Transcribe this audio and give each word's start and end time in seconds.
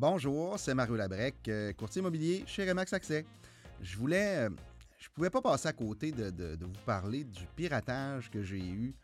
Bonjour, 0.00 0.58
c'est 0.58 0.72
Mario 0.72 0.96
Labrec, 0.96 1.46
euh, 1.48 1.74
courtier 1.74 2.00
immobilier 2.00 2.42
chez 2.46 2.66
Remax 2.66 2.90
Accès. 2.94 3.26
Je 3.82 3.98
voulais, 3.98 4.46
euh, 4.46 4.50
je 4.96 5.10
pouvais 5.10 5.28
pas 5.28 5.42
passer 5.42 5.68
à 5.68 5.74
côté 5.74 6.10
de, 6.10 6.56
vous 6.58 6.72
parler 6.86 7.22
du 7.22 7.44
piratage 7.54 8.30
que 8.30 8.42
j'ai 8.42 8.66
eu. 8.66 8.94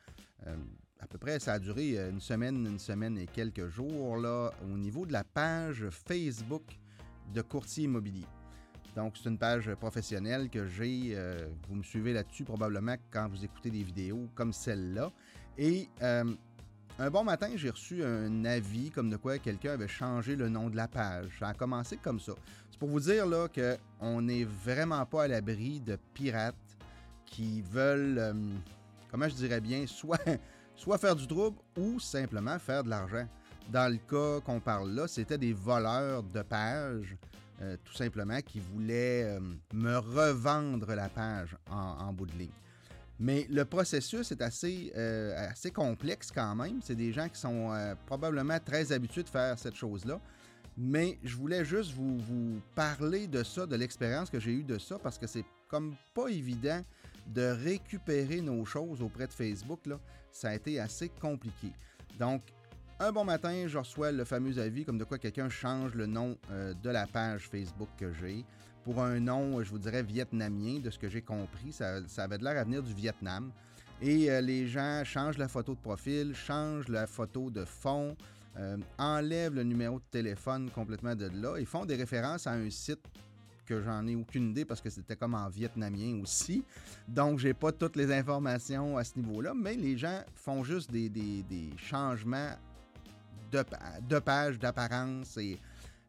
Euh, 0.47 0.57
à 0.99 1.07
peu 1.07 1.19
près, 1.19 1.39
ça 1.39 1.53
a 1.53 1.59
duré 1.59 1.99
une 1.99 2.23
semaine, 2.23 2.65
une 2.67 2.79
semaine 2.79 3.19
et 3.19 3.27
quelques 3.27 3.67
jours 3.67 4.17
là, 4.17 4.51
au 4.65 4.79
niveau 4.79 5.05
de 5.05 5.13
la 5.13 5.23
page 5.23 5.85
Facebook 5.91 6.63
de 7.35 7.43
courtier 7.43 7.85
immobilier. 7.85 8.25
Donc, 8.95 9.19
c'est 9.19 9.29
une 9.29 9.37
page 9.37 9.75
professionnelle 9.75 10.49
que 10.49 10.67
j'ai. 10.67 11.15
vous 11.69 11.75
me 11.75 11.83
suivez 11.83 12.15
là-dessus 12.15 12.45
probablement 12.45 12.97
quand 13.11 13.29
vous 13.29 13.45
écoutez 13.45 13.71
des 13.71 13.83
vidéos 13.83 14.31
comme 14.35 14.55
celle-là. 14.55 15.13
Et 15.59 15.91
un 16.99 17.11
bon 17.11 17.25
matin, 17.25 17.49
j'ai 17.55 17.69
reçu 17.69 18.03
un 18.03 18.45
avis 18.47 18.91
comme 18.91 19.11
de 19.11 19.17
quoi 19.17 19.39
quelqu'un 19.39 19.73
avait 19.73 19.89
changé 19.89 20.35
le 20.35 20.49
nom 20.49 20.71
de 20.71 20.77
la 20.77 20.89
page. 20.89 21.31
Ça 21.39 21.49
a 21.49 21.55
commencé 21.55 21.99
comme 21.99 22.21
ça. 22.21 22.33
C'est 22.71 22.79
pour 22.79 22.89
vous 22.89 23.01
dire 23.01 23.27
là 23.27 23.49
qu'on 23.49 24.23
n'est 24.23 24.45
vraiment 24.45 25.05
pas 25.05 25.25
à 25.25 25.29
l'abri 25.29 25.81
de 25.81 25.99
pirates 26.15 26.55
qui 27.27 27.61
veulent, 27.61 28.19
euh, 28.19 28.33
comment 29.11 29.29
je 29.29 29.35
dirais 29.35 29.61
bien, 29.61 29.85
soit, 29.87 30.99
faire 30.99 31.17
du 31.17 31.27
trouble 31.27 31.59
ou 31.77 32.01
simplement 32.01 32.59
faire 32.59 32.83
de 32.83 32.89
l'argent. 32.89 33.29
Dans 33.69 33.93
le 33.93 33.99
cas 33.99 34.41
qu'on 34.41 34.61
parle 34.61 34.91
là, 34.93 35.07
c'était 35.07 35.39
des 35.39 35.53
voleurs 35.53 36.23
de 36.23 36.41
pages, 36.43 37.17
euh, 37.61 37.77
tout 37.85 37.95
simplement, 37.95 38.41
qui 38.41 38.61
voulaient 38.61 39.25
euh, 39.25 39.41
me 39.75 39.99
revendre 39.99 40.95
la 40.95 41.09
page 41.09 41.57
en 41.69 42.13
bout 42.13 42.27
de 42.27 42.39
ligne. 42.39 42.51
Mais 43.19 43.47
le 43.49 43.65
processus 43.65 44.31
est 44.31 44.43
assez, 44.43 44.93
euh, 44.97 45.51
assez 45.51 45.71
complexe 45.71 46.31
quand 46.31 46.55
même. 46.55 46.81
C'est 46.83 46.95
des 46.95 47.13
gens 47.13 47.29
qui 47.29 47.41
sont 47.41 47.73
euh, 47.73 47.95
probablement 48.07 48.59
très 48.61 48.93
habitués 48.93 49.23
de 49.23 49.29
faire 49.29 49.59
cette 49.59 49.75
chose-là. 49.75 50.21
Mais 50.77 51.19
je 51.25 51.35
voulais 51.37 51.65
juste 51.65 51.93
vous, 51.93 52.19
vous 52.19 52.61
parler 52.75 53.27
de 53.27 53.43
ça, 53.43 53.65
de 53.65 53.77
l'expérience 53.77 54.29
que 54.29 54.39
j'ai 54.39 54.53
eue 54.53 54.65
de 54.65 54.79
ça, 54.79 54.99
parce 54.99 55.17
que 55.17 55.27
c'est 55.27 55.45
comme 55.69 55.95
pas 56.15 56.29
évident 56.29 56.83
de 57.29 57.43
récupérer 57.43 58.43
nos 58.43 58.65
choses 58.67 59.01
auprès 59.01 59.27
de 59.27 59.33
Facebook. 59.33 59.87
Là. 59.87 59.99
Ça 60.31 60.51
a 60.51 60.55
été 60.55 60.79
assez 60.79 61.09
compliqué. 61.09 61.73
Donc, 62.19 62.43
un 63.01 63.13
bon 63.13 63.25
matin, 63.25 63.67
je 63.67 63.79
reçois 63.79 64.13
le 64.13 64.25
fameux 64.25 64.59
avis 64.59 64.85
comme 64.85 64.99
de 64.99 65.05
quoi 65.05 65.19
quelqu'un 65.19 65.49
change 65.49 65.95
le 65.95 66.07
nom 66.07 66.37
euh, 66.51 66.75
de 66.83 66.91
la 66.91 67.07
page 67.07 67.49
Facebook 67.49 67.89
que 67.99 68.13
j'ai 68.13 68.45
pour 68.87 69.03
un 69.03 69.19
nom, 69.19 69.61
je 69.65 69.71
vous 69.71 69.81
dirais, 69.81 70.05
vietnamien, 70.05 70.79
de 70.79 70.91
ce 70.91 70.99
que 70.99 71.09
j'ai 71.09 71.21
compris. 71.21 71.73
Ça, 71.73 71.99
avait 72.19 72.39
de 72.39 72.45
l'air 72.45 72.57
à 72.57 72.63
venir 72.63 72.85
du 72.85 72.95
Vietnam. 72.95 73.51
Et 74.01 74.31
euh, 74.31 74.41
les 74.41 74.69
gens 74.69 75.03
changent 75.05 75.39
la 75.39 75.49
photo 75.49 75.75
de 75.75 75.81
profil, 75.81 76.37
changent 76.37 76.87
la 76.87 77.09
photo 77.09 77.51
de 77.51 77.65
fond, 77.65 78.17
euh, 78.57 78.77
enlèvent 78.97 79.55
le 79.55 79.65
numéro 79.65 79.99
de 79.99 80.05
téléphone 80.09 80.71
complètement 80.71 81.17
de 81.17 81.27
là 81.27 81.57
et 81.57 81.65
font 81.65 81.85
des 81.85 81.97
références 81.97 82.47
à 82.47 82.53
un 82.53 82.71
site 82.71 83.01
que 83.67 83.83
j'en 83.83 84.07
ai 84.07 84.15
aucune 84.15 84.51
idée 84.51 84.65
parce 84.65 84.81
que 84.81 84.89
c'était 84.89 85.17
comme 85.17 85.35
en 85.35 85.49
vietnamien 85.49 86.21
aussi. 86.23 86.63
Donc, 87.09 87.41
j'ai 87.41 87.55
pas 87.55 87.73
toutes 87.73 87.97
les 87.97 88.13
informations 88.13 88.97
à 88.97 89.03
ce 89.03 89.19
niveau-là, 89.19 89.53
mais 89.53 89.75
les 89.75 89.99
gens 89.99 90.23
font 90.37 90.63
juste 90.63 90.93
des, 90.93 91.43
changements 91.77 92.53
de, 93.51 93.65
de 94.09 94.19
page, 94.21 94.61
d'apparence 94.61 95.39
et 95.39 95.59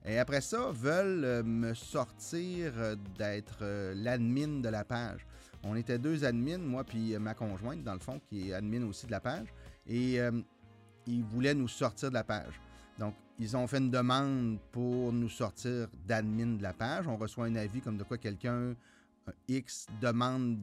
et 0.07 0.19
après 0.19 0.39
ça, 0.39 0.71
veulent 0.71 1.25
euh, 1.25 1.43
me 1.43 1.73
sortir 1.73 2.71
euh, 2.77 2.95
d'être 3.17 3.59
euh, 3.61 3.93
l'admin 3.93 4.61
de 4.61 4.69
la 4.69 4.85
page. 4.85 5.27
On 5.63 5.75
était 5.75 5.99
deux 5.99 6.23
admins, 6.23 6.59
moi 6.59 6.85
puis 6.85 7.17
ma 7.17 7.33
conjointe, 7.33 7.83
dans 7.83 7.93
le 7.93 7.99
fond, 7.99 8.21
qui 8.29 8.49
est 8.49 8.53
admin 8.53 8.83
aussi 8.83 9.05
de 9.05 9.11
la 9.11 9.19
page. 9.19 9.47
Et 9.85 10.19
ils 11.07 11.23
voulaient 11.23 11.55
nous 11.55 11.67
sortir 11.67 12.09
de 12.09 12.13
la 12.13 12.23
page. 12.23 12.61
Donc, 12.99 13.15
ils 13.39 13.57
ont 13.57 13.65
fait 13.67 13.79
une 13.79 13.89
demande 13.89 14.59
pour 14.71 15.11
nous 15.11 15.29
sortir 15.29 15.87
d'admin 16.05 16.57
de 16.57 16.63
la 16.63 16.73
page. 16.73 17.07
On 17.07 17.17
reçoit 17.17 17.45
un 17.45 17.55
avis 17.55 17.81
comme 17.81 17.97
de 17.97 18.03
quoi 18.03 18.17
quelqu'un 18.17 18.75
X 19.47 19.87
demande 19.99 20.59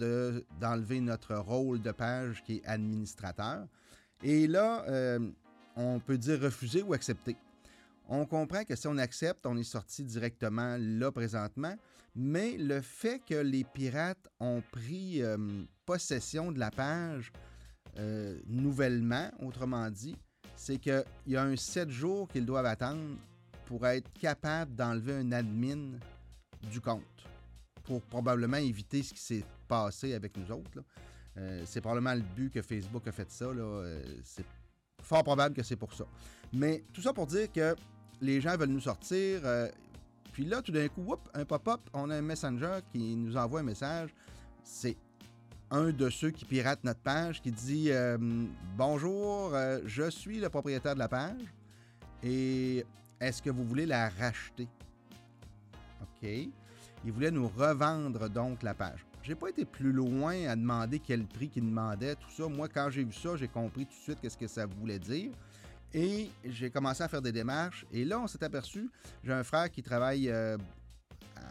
d'enlever 0.60 1.00
notre 1.00 1.34
rôle 1.34 1.82
de 1.82 1.90
page 1.90 2.42
qui 2.44 2.58
est 2.58 2.66
administrateur. 2.66 3.66
Et 4.22 4.46
là, 4.46 5.18
on 5.76 5.98
peut 5.98 6.18
dire 6.18 6.40
refuser 6.40 6.82
ou 6.82 6.94
accepter. 6.94 7.36
On 8.08 8.26
comprend 8.26 8.64
que 8.64 8.76
si 8.76 8.86
on 8.86 8.98
accepte, 8.98 9.46
on 9.46 9.56
est 9.56 9.64
sorti 9.64 10.04
directement 10.04 10.76
là 10.78 11.10
présentement, 11.10 11.74
mais 12.14 12.56
le 12.58 12.80
fait 12.80 13.20
que 13.26 13.34
les 13.34 13.64
pirates 13.64 14.28
ont 14.40 14.62
pris 14.72 15.22
euh, 15.22 15.36
possession 15.86 16.52
de 16.52 16.58
la 16.58 16.70
page 16.70 17.32
euh, 17.98 18.38
nouvellement, 18.46 19.30
autrement 19.40 19.90
dit, 19.90 20.16
c'est 20.54 20.78
qu'il 20.78 21.04
y 21.26 21.36
a 21.36 21.42
un 21.42 21.56
7 21.56 21.88
jours 21.88 22.28
qu'ils 22.28 22.44
doivent 22.44 22.66
attendre 22.66 23.16
pour 23.66 23.86
être 23.86 24.12
capables 24.12 24.74
d'enlever 24.74 25.14
un 25.14 25.32
admin 25.32 25.98
du 26.70 26.80
compte, 26.80 27.02
pour 27.84 28.02
probablement 28.02 28.58
éviter 28.58 29.02
ce 29.02 29.14
qui 29.14 29.20
s'est 29.20 29.44
passé 29.66 30.12
avec 30.12 30.36
nous 30.36 30.50
autres. 30.52 30.84
Euh, 31.36 31.62
c'est 31.66 31.80
probablement 31.80 32.14
le 32.14 32.20
but 32.20 32.52
que 32.52 32.62
Facebook 32.62 33.08
a 33.08 33.12
fait 33.12 33.30
ça. 33.30 33.46
c'est 34.22 34.44
fort 35.02 35.24
probable 35.24 35.54
que 35.54 35.62
c'est 35.62 35.76
pour 35.76 35.92
ça. 35.94 36.04
Mais 36.52 36.84
tout 36.92 37.02
ça 37.02 37.12
pour 37.12 37.26
dire 37.26 37.50
que 37.50 37.74
les 38.20 38.40
gens 38.40 38.56
veulent 38.56 38.70
nous 38.70 38.80
sortir. 38.80 39.40
Euh, 39.44 39.68
puis 40.32 40.44
là, 40.44 40.62
tout 40.62 40.72
d'un 40.72 40.88
coup, 40.88 41.14
un 41.34 41.44
pop-up, 41.44 41.80
on 41.92 42.10
a 42.10 42.16
un 42.16 42.22
messenger 42.22 42.78
qui 42.92 43.14
nous 43.14 43.36
envoie 43.36 43.60
un 43.60 43.64
message. 43.64 44.10
C'est 44.62 44.96
un 45.70 45.90
de 45.90 46.10
ceux 46.10 46.30
qui 46.30 46.44
piratent 46.44 46.84
notre 46.84 47.00
page 47.00 47.42
qui 47.42 47.50
dit 47.50 47.90
euh, 47.90 48.16
Bonjour, 48.76 49.54
euh, 49.54 49.80
je 49.84 50.10
suis 50.10 50.38
le 50.38 50.48
propriétaire 50.48 50.94
de 50.94 50.98
la 50.98 51.08
page 51.08 51.42
et 52.22 52.84
est-ce 53.20 53.42
que 53.42 53.50
vous 53.50 53.64
voulez 53.64 53.86
la 53.86 54.08
racheter? 54.08 54.68
OK. 56.02 56.28
Il 57.04 57.12
voulait 57.12 57.30
nous 57.30 57.48
revendre 57.48 58.28
donc 58.30 58.62
la 58.62 58.74
page. 58.74 59.04
J'ai 59.22 59.34
pas 59.34 59.48
été 59.48 59.64
plus 59.64 59.92
loin 59.92 60.48
à 60.48 60.56
demander 60.56 60.98
quel 60.98 61.24
prix 61.24 61.48
qu'il 61.48 61.64
demandait, 61.64 62.14
tout 62.14 62.30
ça. 62.30 62.46
Moi, 62.46 62.68
quand 62.68 62.90
j'ai 62.90 63.04
vu 63.04 63.12
ça, 63.12 63.36
j'ai 63.36 63.48
compris 63.48 63.86
tout 63.86 63.92
de 63.92 64.02
suite 64.02 64.18
qu'est-ce 64.20 64.36
que 64.36 64.46
ça 64.46 64.66
voulait 64.66 64.98
dire. 64.98 65.32
Et 65.94 66.28
j'ai 66.44 66.70
commencé 66.70 67.04
à 67.04 67.08
faire 67.08 67.22
des 67.22 67.30
démarches. 67.30 67.86
Et 67.92 68.04
là, 68.04 68.18
on 68.18 68.26
s'est 68.26 68.42
aperçu, 68.42 68.90
j'ai 69.22 69.32
un 69.32 69.44
frère 69.44 69.70
qui 69.70 69.80
travaille 69.80 70.28
euh, 70.28 70.58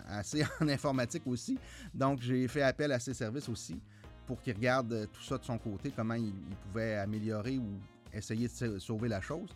assez 0.07 0.43
en 0.59 0.67
informatique 0.67 1.23
aussi. 1.25 1.57
Donc, 1.93 2.21
j'ai 2.21 2.47
fait 2.49 2.61
appel 2.61 2.91
à 2.91 2.99
ses 2.99 3.13
services 3.13 3.47
aussi 3.47 3.79
pour 4.27 4.41
qu'il 4.41 4.53
regarde 4.53 5.09
tout 5.13 5.23
ça 5.23 5.37
de 5.37 5.45
son 5.45 5.57
côté, 5.57 5.93
comment 5.95 6.13
il, 6.15 6.33
pouvait 6.67 6.95
améliorer 6.95 7.57
ou 7.57 7.79
essayer 8.13 8.49
de 8.49 8.79
sauver 8.79 9.07
la 9.07 9.21
chose. 9.21 9.49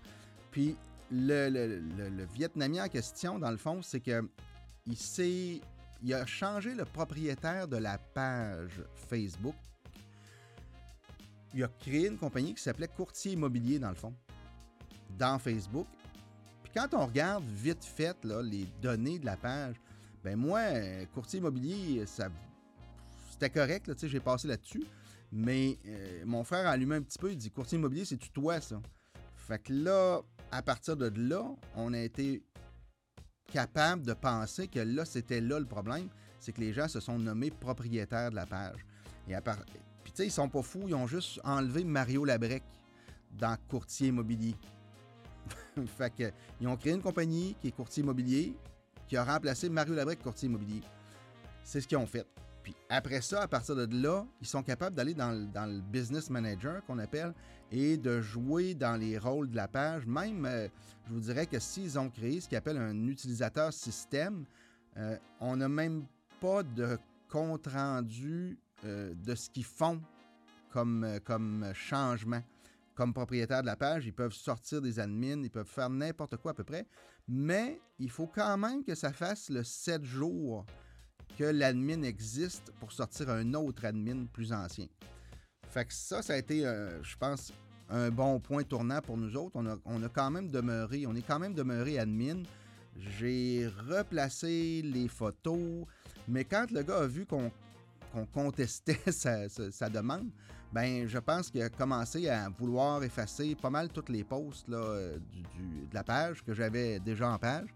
Puis, 0.51 0.75
le, 1.11 2.25
Vietnamien 2.33 2.85
en 2.85 2.89
question, 2.89 3.39
dans 3.39 3.51
le 3.51 3.57
fond, 3.57 3.81
c'est 3.81 3.99
que 3.99 4.27
il 4.85 4.97
s'est. 4.97 5.61
Il 6.03 6.13
a 6.13 6.25
changé 6.25 6.75
le 6.75 6.85
propriétaire 6.85 7.67
de 7.67 7.77
la 7.77 7.97
page 7.97 8.83
Facebook. 9.09 9.55
Il 11.55 11.63
a 11.63 11.67
créé 11.67 12.07
une 12.07 12.17
compagnie 12.17 12.53
qui 12.53 12.61
s'appelait 12.61 12.87
Courtier 12.87 13.31
Immobilier, 13.31 13.79
dans 13.79 13.89
le 13.89 13.95
fond 13.95 14.13
dans 15.17 15.39
Facebook. 15.39 15.87
Puis 16.63 16.71
quand 16.75 16.93
on 16.93 17.05
regarde 17.05 17.43
vite 17.45 17.83
fait 17.83 18.17
là, 18.23 18.41
les 18.41 18.67
données 18.81 19.19
de 19.19 19.25
la 19.25 19.37
page, 19.37 19.75
ben 20.23 20.35
moi, 20.35 20.61
courtier 21.13 21.39
immobilier, 21.39 22.05
ça 22.05 22.29
c'était 23.39 23.51
correct, 23.51 23.93
j'ai 24.07 24.19
passé 24.19 24.47
là-dessus. 24.47 24.83
Mais 25.31 25.77
euh, 25.85 26.23
mon 26.25 26.43
frère 26.43 26.65
a 26.65 26.71
allumé 26.71 26.95
un 26.95 27.01
petit 27.01 27.19
peu, 27.19 27.31
il 27.31 27.37
dit 27.37 27.51
courtier 27.51 27.77
immobilier, 27.77 28.03
c'est 28.03 28.17
tu 28.17 28.31
toi 28.31 28.59
ça? 28.59 28.81
Fait 29.35 29.59
que 29.59 29.73
là, 29.73 30.21
à 30.51 30.61
partir 30.63 30.97
de 30.97 31.11
là, 31.15 31.43
on 31.75 31.93
a 31.93 31.99
été 31.99 32.41
capable 33.51 34.03
de 34.03 34.13
penser 34.13 34.67
que 34.67 34.79
là, 34.79 35.05
c'était 35.05 35.41
là 35.41 35.59
le 35.59 35.65
problème, 35.65 36.09
c'est 36.39 36.51
que 36.51 36.61
les 36.61 36.73
gens 36.73 36.87
se 36.87 36.99
sont 36.99 37.19
nommés 37.19 37.51
propriétaires 37.51 38.31
de 38.31 38.35
la 38.35 38.45
page. 38.45 38.85
Et 39.27 39.35
à 39.35 39.41
part... 39.41 39.57
Puis 40.03 40.13
tu 40.13 40.17
sais, 40.17 40.27
ils 40.27 40.31
sont 40.31 40.49
pas 40.49 40.63
fous, 40.63 40.85
ils 40.87 40.95
ont 40.95 41.07
juste 41.07 41.39
enlevé 41.43 41.83
Mario 41.83 42.25
Labrec 42.25 42.63
dans 43.33 43.55
courtier 43.67 44.07
immobilier. 44.07 44.55
fait 45.97 46.13
que, 46.15 46.31
ils 46.59 46.67
ont 46.67 46.77
créé 46.77 46.93
une 46.93 47.01
compagnie 47.01 47.55
qui 47.61 47.67
est 47.67 47.71
courtier 47.71 48.03
immobilier, 48.03 48.55
qui 49.07 49.17
a 49.17 49.23
remplacé 49.23 49.69
Mario 49.69 49.93
Labrec, 49.93 50.21
courtier 50.21 50.47
immobilier. 50.47 50.81
C'est 51.63 51.81
ce 51.81 51.87
qu'ils 51.87 51.97
ont 51.97 52.05
fait. 52.05 52.25
Puis 52.67 52.75
après 52.89 53.21
ça, 53.21 53.43
à 53.43 53.47
partir 53.47 53.75
de 53.77 53.87
là, 54.01 54.25
ils 54.41 54.47
sont 54.47 54.61
capables 54.61 54.93
d'aller 54.93 55.13
dans, 55.13 55.31
le 55.31 55.79
business 55.79 56.29
manager 56.29 56.83
qu'on 56.85 56.99
appelle 56.99 57.33
et 57.71 57.95
de 57.95 58.19
jouer 58.19 58.73
dans 58.73 58.99
les 58.99 59.17
rôles 59.17 59.49
de 59.49 59.55
la 59.55 59.69
page. 59.69 60.05
Même, 60.05 60.45
euh, 60.45 60.67
je 61.07 61.13
vous 61.13 61.21
dirais 61.21 61.45
que 61.45 61.59
s'ils 61.59 61.97
ont 61.97 62.09
créé 62.09 62.41
ce 62.41 62.49
qu'ils 62.49 62.57
appellent 62.57 62.77
un 62.77 63.07
utilisateur 63.07 63.71
système, 63.71 64.43
euh, 64.97 65.17
on 65.39 65.55
n'a 65.55 65.69
même 65.69 66.05
pas 66.41 66.61
de 66.63 66.97
compte 67.29 67.67
rendu 67.67 68.57
euh, 68.83 69.13
de 69.15 69.33
ce 69.33 69.49
qu'ils 69.49 69.63
font 69.63 70.01
comme, 70.69 71.19
comme 71.23 71.71
changement 71.73 72.43
comme 72.97 73.13
propriétaire 73.13 73.61
de 73.61 73.67
la 73.67 73.75
page, 73.75 74.07
ils 74.07 74.13
peuvent 74.13 74.33
sortir 74.33 74.81
des 74.81 74.99
admins, 74.99 75.43
ils 75.43 75.51
peuvent 75.51 75.69
faire 75.69 75.89
n'importe 75.89 76.35
quoi 76.37 76.51
à 76.51 76.53
peu 76.55 76.63
près, 76.63 76.87
mais 77.27 77.79
il 77.99 78.09
faut 78.09 78.25
quand 78.25 78.57
même 78.57 78.83
que 78.83 78.95
ça 78.95 79.13
fasse 79.13 79.49
le 79.49 79.63
7 79.63 80.03
jours 80.03 80.65
que 81.37 81.43
l'admin 81.43 82.01
existe 82.01 82.71
pour 82.79 82.91
sortir 82.91 83.29
un 83.29 83.53
autre 83.53 83.85
admin 83.85 84.25
plus 84.25 84.51
ancien. 84.51 84.87
Fait 85.69 85.85
que 85.85 85.93
ça, 85.93 86.23
ça 86.23 86.33
a 86.33 86.37
été, 86.37 86.65
euh, 86.65 87.03
je 87.03 87.15
pense, 87.17 87.53
un 87.89 88.09
bon 88.09 88.39
point 88.39 88.63
tournant 88.63 88.99
pour 89.01 89.15
nous 89.15 89.35
autres. 89.37 89.55
On 89.55 90.03
a, 90.03 90.09
quand 90.09 90.31
même 90.31 90.49
demeuré, 90.49 91.05
on 91.05 91.13
est 91.13 91.21
quand 91.21 91.39
même 91.39 91.53
demeuré 91.53 91.99
admin. 91.99 92.41
J'ai 92.95 93.69
replacé 93.87 94.81
les 94.81 95.07
photos, 95.07 95.85
mais 96.27 96.45
quand 96.45 96.71
le 96.71 96.81
gars 96.81 96.97
a 96.97 97.05
vu 97.05 97.27
qu'on 97.27 97.51
contestait 98.33 98.99
sa, 99.11 99.89
demande, 99.89 100.29
ben 100.71 101.07
je 101.07 101.17
pense 101.17 101.49
qu'il 101.49 101.61
a 101.61 101.69
commencé 101.69 102.29
à 102.29 102.49
vouloir 102.49 103.03
effacer 103.03 103.55
pas 103.55 103.69
mal 103.69 103.89
toutes 103.89 104.09
les 104.09 104.23
posts 104.23 104.67
là, 104.67 104.77
de 104.77 105.93
la 105.93 106.03
page 106.03 106.43
que 106.43 106.53
j'avais 106.53 106.99
déjà 106.99 107.29
en 107.29 107.37
page, 107.37 107.67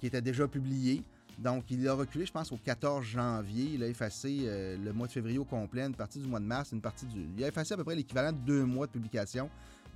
qui 0.00 0.06
étaient 0.06 0.22
déjà 0.22 0.46
publiées. 0.48 1.02
Donc, 1.38 1.70
il 1.70 1.86
a 1.86 1.94
reculé, 1.94 2.26
je 2.26 2.32
pense, 2.32 2.50
au 2.50 2.56
14 2.56 3.04
janvier. 3.04 3.70
Il 3.74 3.84
a 3.84 3.86
effacé 3.86 4.40
euh, 4.42 4.76
le 4.76 4.92
mois 4.92 5.06
de 5.06 5.12
février 5.12 5.38
au 5.38 5.44
complet, 5.44 5.82
une 5.86 5.94
partie 5.94 6.18
du 6.18 6.26
mois 6.26 6.40
de 6.40 6.44
mars, 6.44 6.72
une 6.72 6.80
partie 6.80 7.06
du. 7.06 7.28
Il 7.36 7.44
a 7.44 7.48
effacé 7.48 7.74
à 7.74 7.76
peu 7.76 7.84
près 7.84 7.94
l'équivalent 7.94 8.32
de 8.32 8.38
deux 8.38 8.64
mois 8.64 8.88
de 8.88 8.92
publication 8.92 9.48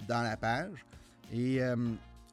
dans 0.06 0.22
la 0.22 0.36
page. 0.36 0.86
Et, 1.32 1.60
euh, 1.60 1.76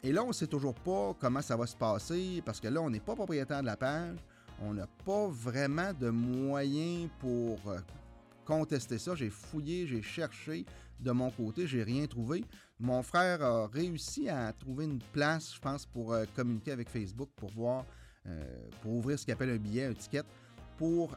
et 0.03 0.11
là, 0.11 0.23
on 0.23 0.27
ne 0.27 0.33
sait 0.33 0.47
toujours 0.47 0.75
pas 0.75 1.15
comment 1.19 1.41
ça 1.41 1.57
va 1.57 1.65
se 1.65 1.75
passer 1.75 2.43
parce 2.45 2.59
que 2.59 2.67
là, 2.67 2.81
on 2.81 2.89
n'est 2.89 2.99
pas 2.99 3.15
propriétaire 3.15 3.61
de 3.61 3.65
la 3.65 3.77
page. 3.77 4.17
On 4.61 4.73
n'a 4.73 4.87
pas 5.05 5.27
vraiment 5.27 5.93
de 5.93 6.09
moyens 6.09 7.09
pour 7.19 7.59
euh, 7.67 7.79
contester 8.45 8.97
ça. 8.97 9.15
J'ai 9.15 9.29
fouillé, 9.29 9.87
j'ai 9.87 10.01
cherché 10.01 10.65
de 10.99 11.11
mon 11.11 11.31
côté, 11.31 11.65
j'ai 11.65 11.83
rien 11.83 12.05
trouvé. 12.07 12.43
Mon 12.79 13.01
frère 13.03 13.41
a 13.41 13.67
réussi 13.67 14.29
à 14.29 14.51
trouver 14.53 14.85
une 14.85 14.99
place, 15.13 15.55
je 15.55 15.59
pense, 15.59 15.85
pour 15.85 16.15
communiquer 16.35 16.71
avec 16.71 16.89
Facebook 16.89 17.29
pour 17.35 17.51
voir 17.51 17.85
euh, 18.27 18.69
pour 18.81 18.93
ouvrir 18.93 19.17
ce 19.17 19.25
qu'il 19.25 19.33
appelle 19.33 19.49
un 19.49 19.57
billet, 19.57 19.85
un 19.85 19.93
ticket, 19.93 20.23
pour 20.77 21.15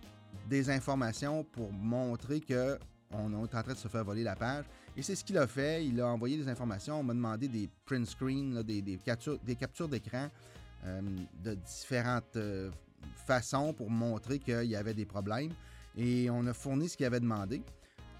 des 0.49 0.71
informations, 0.71 1.45
pour 1.45 1.73
montrer 1.73 2.41
que 2.41 2.79
on 3.11 3.33
est 3.33 3.37
en 3.37 3.47
train 3.47 3.63
de 3.63 3.75
se 3.75 3.89
faire 3.89 4.05
voler 4.05 4.23
la 4.23 4.37
page. 4.37 4.65
Et 4.97 5.03
c'est 5.03 5.15
ce 5.15 5.23
qu'il 5.23 5.37
a 5.37 5.47
fait. 5.47 5.85
Il 5.85 6.01
a 6.01 6.07
envoyé 6.07 6.39
des 6.39 6.49
informations. 6.49 7.01
On 7.01 7.03
m'a 7.03 7.13
demandé 7.13 7.47
des 7.47 7.69
print 7.85 8.07
screens, 8.07 8.63
des, 8.63 8.99
captures, 9.05 9.39
des 9.41 9.55
captures 9.55 9.89
d'écran 9.89 10.29
euh, 10.85 11.01
de 11.43 11.55
différentes 11.55 12.37
euh, 13.03 13.07
façons 13.27 13.73
pour 13.73 13.91
montrer 13.91 14.39
qu'il 14.39 14.65
y 14.65 14.77
avait 14.77 14.95
des 14.95 15.07
problèmes. 15.07 15.53
Et 15.97 16.31
on 16.31 16.47
a 16.47 16.53
fourni 16.53 16.89
ce 16.89 16.97
qu'il 16.97 17.07
avait 17.07 17.21
demandé. 17.21 17.63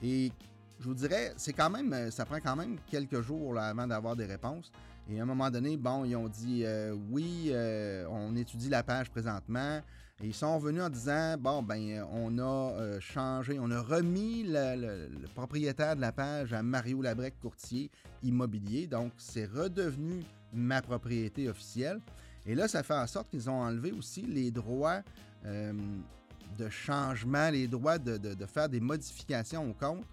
Et 0.03 0.31
je 0.79 0.85
vous 0.85 0.95
dirais, 0.95 1.33
c'est 1.37 1.53
quand 1.53 1.71
même, 1.71 2.11
ça 2.11 2.25
prend 2.25 2.41
quand 2.41 2.57
même 2.57 2.77
quelques 2.91 3.21
jours 3.21 3.59
avant 3.59 3.87
d'avoir 3.87 4.17
des 4.17 4.27
réponses. 4.27 4.71
Et 5.11 5.19
à 5.19 5.23
un 5.23 5.27
moment 5.27 5.51
donné, 5.51 5.77
bon, 5.77 6.05
ils 6.05 6.17
ont 6.17 6.29
dit 6.29 6.63
euh, 6.65 6.95
oui, 7.11 7.49
euh, 7.51 8.07
on 8.09 8.37
étudie 8.37 8.69
la 8.69 8.83
page 8.83 9.11
présentement. 9.11 9.81
Et 10.23 10.27
ils 10.27 10.35
sont 10.35 10.57
revenus 10.57 10.83
en 10.83 10.91
disant 10.91 11.37
bon, 11.39 11.63
ben, 11.63 12.07
on 12.13 12.39
a 12.39 12.43
euh, 12.43 13.01
changé, 13.01 13.59
on 13.61 13.71
a 13.71 13.81
remis 13.81 14.45
le, 14.47 15.09
propriétaire 15.35 15.97
de 15.97 16.01
la 16.01 16.13
page 16.13 16.53
à 16.53 16.63
Mario 16.63 17.03
Labrec, 17.03 17.35
courtier 17.41 17.91
immobilier. 18.23 18.87
Donc, 18.87 19.13
c'est 19.17 19.47
redevenu 19.47 20.23
ma 20.53 20.81
propriété 20.81 21.49
officielle. 21.49 22.01
Et 22.47 22.55
là, 22.55 22.69
ça 22.69 22.83
fait 22.83 22.95
en 22.95 23.07
sorte 23.07 23.31
qu'ils 23.31 23.49
ont 23.49 23.61
enlevé 23.61 23.93
aussi 23.93 24.23
les 24.23 24.51
droits 24.51 25.03
de 25.45 26.69
changement, 26.69 27.51
les 27.51 27.67
droits 27.67 27.99
de, 27.99 28.47
faire 28.47 28.69
des 28.69 28.81
modifications 28.81 29.69
au 29.71 29.73
compte 29.73 30.05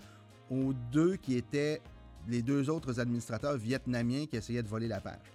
aux 0.50 0.74
deux 0.92 1.16
qui 1.16 1.36
étaient 1.36 1.82
les 2.28 2.42
deux 2.42 2.70
autres 2.70 3.00
administrateurs 3.00 3.58
vietnamiens 3.58 4.26
qui 4.26 4.36
essayaient 4.38 4.64
de 4.64 4.68
voler 4.68 4.88
la 4.88 5.00
page. 5.00 5.32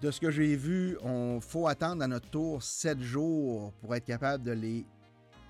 De 0.00 0.10
ce 0.10 0.20
que 0.20 0.30
j'ai 0.30 0.56
vu, 0.56 0.96
on 1.02 1.40
faut 1.40 1.66
attendre 1.66 2.02
à 2.02 2.08
notre 2.08 2.28
tour 2.28 2.62
sept 2.62 3.00
jours 3.00 3.72
pour 3.80 3.94
être 3.94 4.04
capable 4.04 4.44
de 4.44 4.52
les 4.52 4.84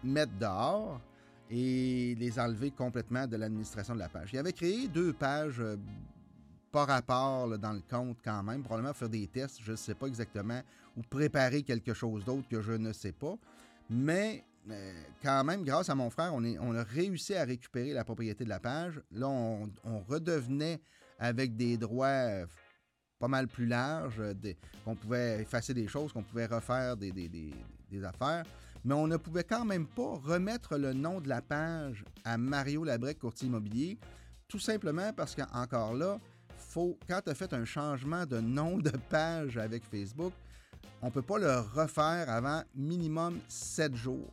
mettre 0.05 0.33
dehors 0.39 1.01
et 1.51 2.15
les 2.19 2.39
enlever 2.39 2.71
complètement 2.71 3.27
de 3.27 3.37
l'administration 3.37 3.95
de 3.95 3.99
la 3.99 4.09
page. 4.09 4.31
Il 4.33 4.39
avait 4.39 4.53
créé 4.53 4.89
deux 4.89 5.13
pages 5.13 5.63
euh, 6.67 6.73
par 6.73 6.87
rapport 6.89 7.59
dans 7.59 7.73
le 7.73 7.83
compte 7.89 8.19
quand 8.25 8.43
même, 8.43 8.63
probablement 8.63 8.95
faire 8.95 9.09
des 9.09 9.27
tests, 9.27 9.59
je 9.63 9.73
ne 9.73 9.77
sais 9.77 9.95
pas 9.95 10.07
exactement, 10.07 10.61
ou 10.97 11.03
préparer 11.03 11.63
quelque 11.63 11.95
chose 11.95 12.25
d'autre 12.25 12.49
que 12.49 12.61
je 12.61 12.73
ne 12.73 12.93
sais 12.93 13.13
pas. 13.13 13.37
Mais 13.89 14.45
quand 15.23 15.45
même, 15.45 15.65
grâce 15.65 15.89
à 15.91 15.95
mon 15.95 16.11
frère, 16.11 16.35
on, 16.35 16.45
est, 16.45 16.57
a 16.59 16.83
réussi 16.83 17.35
à 17.35 17.45
récupérer 17.45 17.93
la 17.93 18.05
propriété 18.05 18.45
de 18.45 18.49
la 18.49 18.61
page. 18.61 19.01
Là, 19.13 19.29
on, 19.29 19.71
redevenait 20.09 20.81
avec 21.19 21.57
des 21.57 21.77
droits 21.77 22.07
euh, 22.09 22.47
pas 23.19 23.29
mal 23.29 23.49
plus 23.49 23.67
larges, 23.67 24.21
qu'on 24.85 24.97
pouvait 24.97 25.43
effacer 25.43 25.73
des 25.73 25.89
choses, 25.89 26.13
qu'on 26.13 26.23
pouvait 26.23 26.47
refaire 26.47 26.97
des, 26.97 27.13
affaires. 28.05 28.45
Mais 28.85 28.95
on 28.95 29.07
ne 29.07 29.17
pouvait 29.17 29.45
quand 29.45 29.65
même 29.65 29.87
pas 29.87 30.15
remettre 30.23 30.77
le 30.77 30.93
nom 30.93 31.21
de 31.21 31.29
la 31.29 31.43
page 31.43 32.05
à 32.25 32.37
Mario 32.37 32.85
Labrec, 32.85 33.19
courtier 33.19 33.49
immobilier, 33.49 33.99
tout 34.49 34.59
simplement 34.59 35.13
parce 35.13 35.35
qu'encore 35.35 35.95
là, 35.95 36.19
quand 37.09 37.21
tu 37.25 37.31
as 37.31 37.35
fait 37.35 37.53
un 37.53 37.65
changement 37.65 38.27
de 38.27 38.41
nom 38.41 38.79
de 38.79 38.91
page 38.91 39.57
avec 39.57 39.85
Facebook, 39.85 40.33
on 41.01 41.07
ne 41.07 41.11
peut 41.11 41.23
pas 41.23 41.39
le 41.39 41.61
refaire 41.75 42.29
avant 42.29 42.63
minimum 42.75 43.39
7 43.49 43.95
jours. 43.95 44.31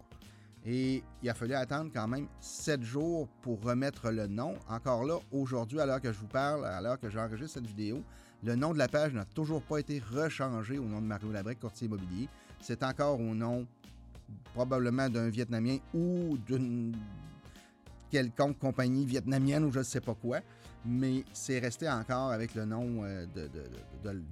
Et 0.65 1.03
il 1.21 1.29
a 1.29 1.33
fallu 1.33 1.53
attendre 1.53 1.91
quand 1.93 2.07
même 2.07 2.27
sept 2.39 2.81
jours 2.83 3.27
pour 3.41 3.61
remettre 3.61 4.11
le 4.11 4.27
nom. 4.27 4.55
Encore 4.69 5.03
là, 5.03 5.17
aujourd'hui, 5.31 5.79
à 5.79 5.85
l'heure 5.85 5.99
que 5.99 6.11
je 6.11 6.19
vous 6.19 6.27
parle, 6.27 6.65
à 6.65 6.81
l'heure 6.81 6.99
que 6.99 7.09
j'enregistre 7.09 7.55
cette 7.55 7.67
vidéo, 7.67 8.01
le 8.43 8.55
nom 8.55 8.73
de 8.73 8.77
la 8.77 8.87
page 8.87 9.13
n'a 9.13 9.25
toujours 9.25 9.61
pas 9.61 9.79
été 9.79 9.99
rechangé 9.99 10.77
au 10.77 10.85
nom 10.85 11.01
de 11.01 11.05
Mario 11.05 11.31
Labrec, 11.31 11.59
courtier 11.59 11.87
immobilier. 11.87 12.29
C'est 12.61 12.81
encore 12.83 13.19
au 13.19 13.35
nom 13.35 13.65
probablement 14.53 15.09
d'un 15.09 15.29
Vietnamien 15.29 15.77
ou 15.93 16.37
d'une 16.45 16.95
quelconque 18.09 18.57
compagnie 18.57 19.05
vietnamienne 19.05 19.65
ou 19.65 19.71
je 19.71 19.79
ne 19.79 19.83
sais 19.83 20.01
pas 20.01 20.13
quoi. 20.13 20.39
Mais 20.85 21.23
c'est 21.31 21.59
resté 21.59 21.89
encore 21.89 22.31
avec 22.31 22.55
le 22.55 22.65
nom 22.65 23.03
euh, 23.03 23.25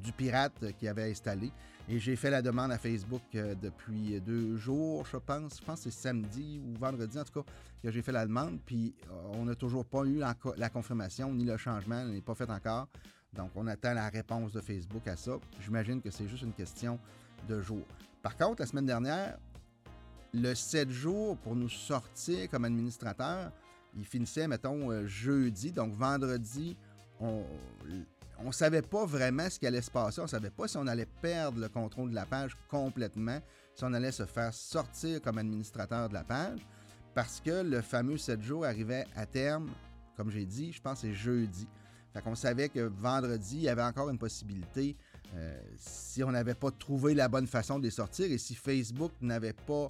du 0.03 0.11
pirate 0.11 0.73
qui 0.77 0.87
avait 0.87 1.09
installé. 1.09 1.51
Et 1.87 1.99
j'ai 1.99 2.15
fait 2.15 2.29
la 2.29 2.41
demande 2.41 2.71
à 2.71 2.77
Facebook 2.77 3.21
euh, 3.35 3.55
depuis 3.55 4.19
deux 4.21 4.55
jours, 4.57 5.05
je 5.05 5.17
pense. 5.17 5.59
Je 5.59 5.65
pense 5.65 5.83
que 5.83 5.89
c'est 5.89 6.01
samedi 6.01 6.61
ou 6.63 6.77
vendredi, 6.77 7.17
en 7.17 7.23
tout 7.23 7.41
cas, 7.41 7.51
que 7.81 7.91
j'ai 7.91 8.01
fait 8.01 8.11
la 8.11 8.25
demande. 8.25 8.59
Puis 8.65 8.93
euh, 9.09 9.13
on 9.33 9.45
n'a 9.45 9.55
toujours 9.55 9.85
pas 9.85 10.03
eu 10.03 10.21
la, 10.57 10.69
confirmation 10.69 11.33
ni 11.33 11.45
le 11.45 11.57
changement 11.57 12.03
n'est 12.05 12.21
pas 12.21 12.35
fait 12.35 12.49
encore. 12.49 12.87
Donc 13.33 13.51
on 13.55 13.65
attend 13.67 13.93
la 13.93 14.09
réponse 14.09 14.51
de 14.51 14.61
Facebook 14.61 15.07
à 15.07 15.15
ça. 15.15 15.33
J'imagine 15.61 16.01
que 16.01 16.11
c'est 16.11 16.27
juste 16.27 16.43
une 16.43 16.53
question 16.53 16.99
de 17.47 17.61
jours. 17.61 17.87
Par 18.21 18.35
contre, 18.37 18.61
la 18.61 18.67
semaine 18.67 18.85
dernière, 18.85 19.37
le 20.33 20.53
7 20.53 20.89
jours 20.89 21.37
pour 21.37 21.55
nous 21.55 21.69
sortir 21.69 22.49
comme 22.49 22.65
administrateur, 22.65 23.51
il 23.95 24.05
finissait, 24.05 24.47
mettons, 24.47 24.91
euh, 24.91 25.05
jeudi. 25.07 25.71
Donc 25.71 25.93
vendredi, 25.93 26.77
on, 27.19 27.43
ne 28.43 28.51
savait 28.51 28.81
pas 28.81 29.05
vraiment 29.05 29.49
ce 29.49 29.59
qui 29.59 29.67
allait 29.67 29.81
se 29.81 29.91
passer. 29.91 30.19
On 30.19 30.23
ne 30.25 30.29
savait 30.29 30.49
pas 30.49 30.67
si 30.67 30.77
on 30.77 30.87
allait 30.87 31.07
perdre 31.21 31.59
le 31.59 31.69
contrôle 31.69 32.09
de 32.09 32.15
la 32.15 32.25
page 32.25 32.57
complètement, 32.69 33.39
si 33.75 33.83
on 33.83 33.93
allait 33.93 34.11
se 34.11 34.25
faire 34.25 34.53
sortir 34.53 35.21
comme 35.21 35.37
administrateur 35.37 36.09
de 36.09 36.13
la 36.13 36.23
page, 36.23 36.59
parce 37.13 37.41
que 37.41 37.63
le 37.63 37.81
fameux 37.81 38.17
7 38.17 38.41
jours 38.41 38.65
arrivait 38.65 39.05
à 39.15 39.25
terme, 39.25 39.69
comme 40.17 40.31
j'ai 40.31 40.45
dit, 40.45 40.71
je 40.71 40.81
pense 40.81 41.01
que 41.01 41.07
c'est 41.07 41.13
jeudi. 41.13 41.67
Fait 42.13 42.21
qu'on 42.21 42.35
savait 42.35 42.69
que 42.69 42.81
vendredi, 42.81 43.57
il 43.57 43.63
y 43.63 43.69
avait 43.69 43.83
encore 43.83 44.09
une 44.09 44.17
possibilité 44.17 44.97
euh, 45.35 45.61
si 45.77 46.23
on 46.23 46.31
n'avait 46.31 46.55
pas 46.55 46.71
trouvé 46.71 47.13
la 47.13 47.29
bonne 47.29 47.47
façon 47.47 47.79
de 47.79 47.83
les 47.83 47.91
sortir 47.91 48.29
et 48.29 48.37
si 48.37 48.53
Facebook 48.53 49.13
n'avait 49.21 49.53
pas 49.53 49.89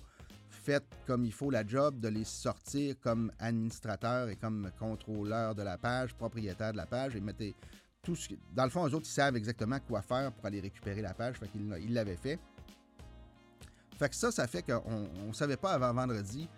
fait 0.51 0.83
comme 1.07 1.25
il 1.25 1.33
faut 1.33 1.49
la 1.49 1.65
job 1.65 1.99
de 1.99 2.07
les 2.07 2.23
sortir 2.23 2.95
comme 3.01 3.31
administrateur 3.39 4.29
et 4.29 4.35
comme 4.35 4.71
contrôleur 4.79 5.55
de 5.55 5.63
la 5.63 5.77
page, 5.77 6.13
propriétaire 6.15 6.71
de 6.71 6.77
la 6.77 6.85
page 6.85 7.15
et 7.15 7.21
mettait 7.21 7.55
dans 8.53 8.63
le 8.63 8.69
fond, 8.69 8.87
eux 8.87 8.93
autres, 8.95 9.05
ils 9.05 9.13
savent 9.13 9.35
exactement 9.35 9.79
quoi 9.79 10.01
faire 10.01 10.31
pour 10.31 10.45
aller 10.45 10.59
récupérer 10.59 11.01
la 11.01 11.13
page. 11.13 11.37
Fait 11.37 11.49
l'avaient 11.87 12.17
fait. 12.17 12.39
Fait 13.97 14.09
que 14.09 14.15
ça, 14.15 14.31
ça 14.31 14.47
fait 14.47 14.63
qu'on 14.63 15.27
ne 15.27 15.33
savait 15.33 15.57
pas 15.57 15.73
avant 15.73 15.93
vendredi 15.93 16.49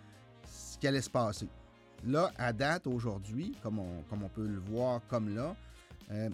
ce 0.45 0.77
qui 0.77 0.87
allait 0.87 1.01
se 1.01 1.09
passer. 1.09 1.49
Là, 2.05 2.31
à 2.37 2.53
date, 2.53 2.87
aujourd'hui, 2.87 3.57
comme 3.61 3.79
on, 3.79 4.03
comme 4.03 4.23
on 4.23 4.29
peut 4.29 4.47
le 4.47 4.59
voir 4.59 5.01
comme 5.07 5.35
là, 5.35 5.55
euh, 6.11 6.29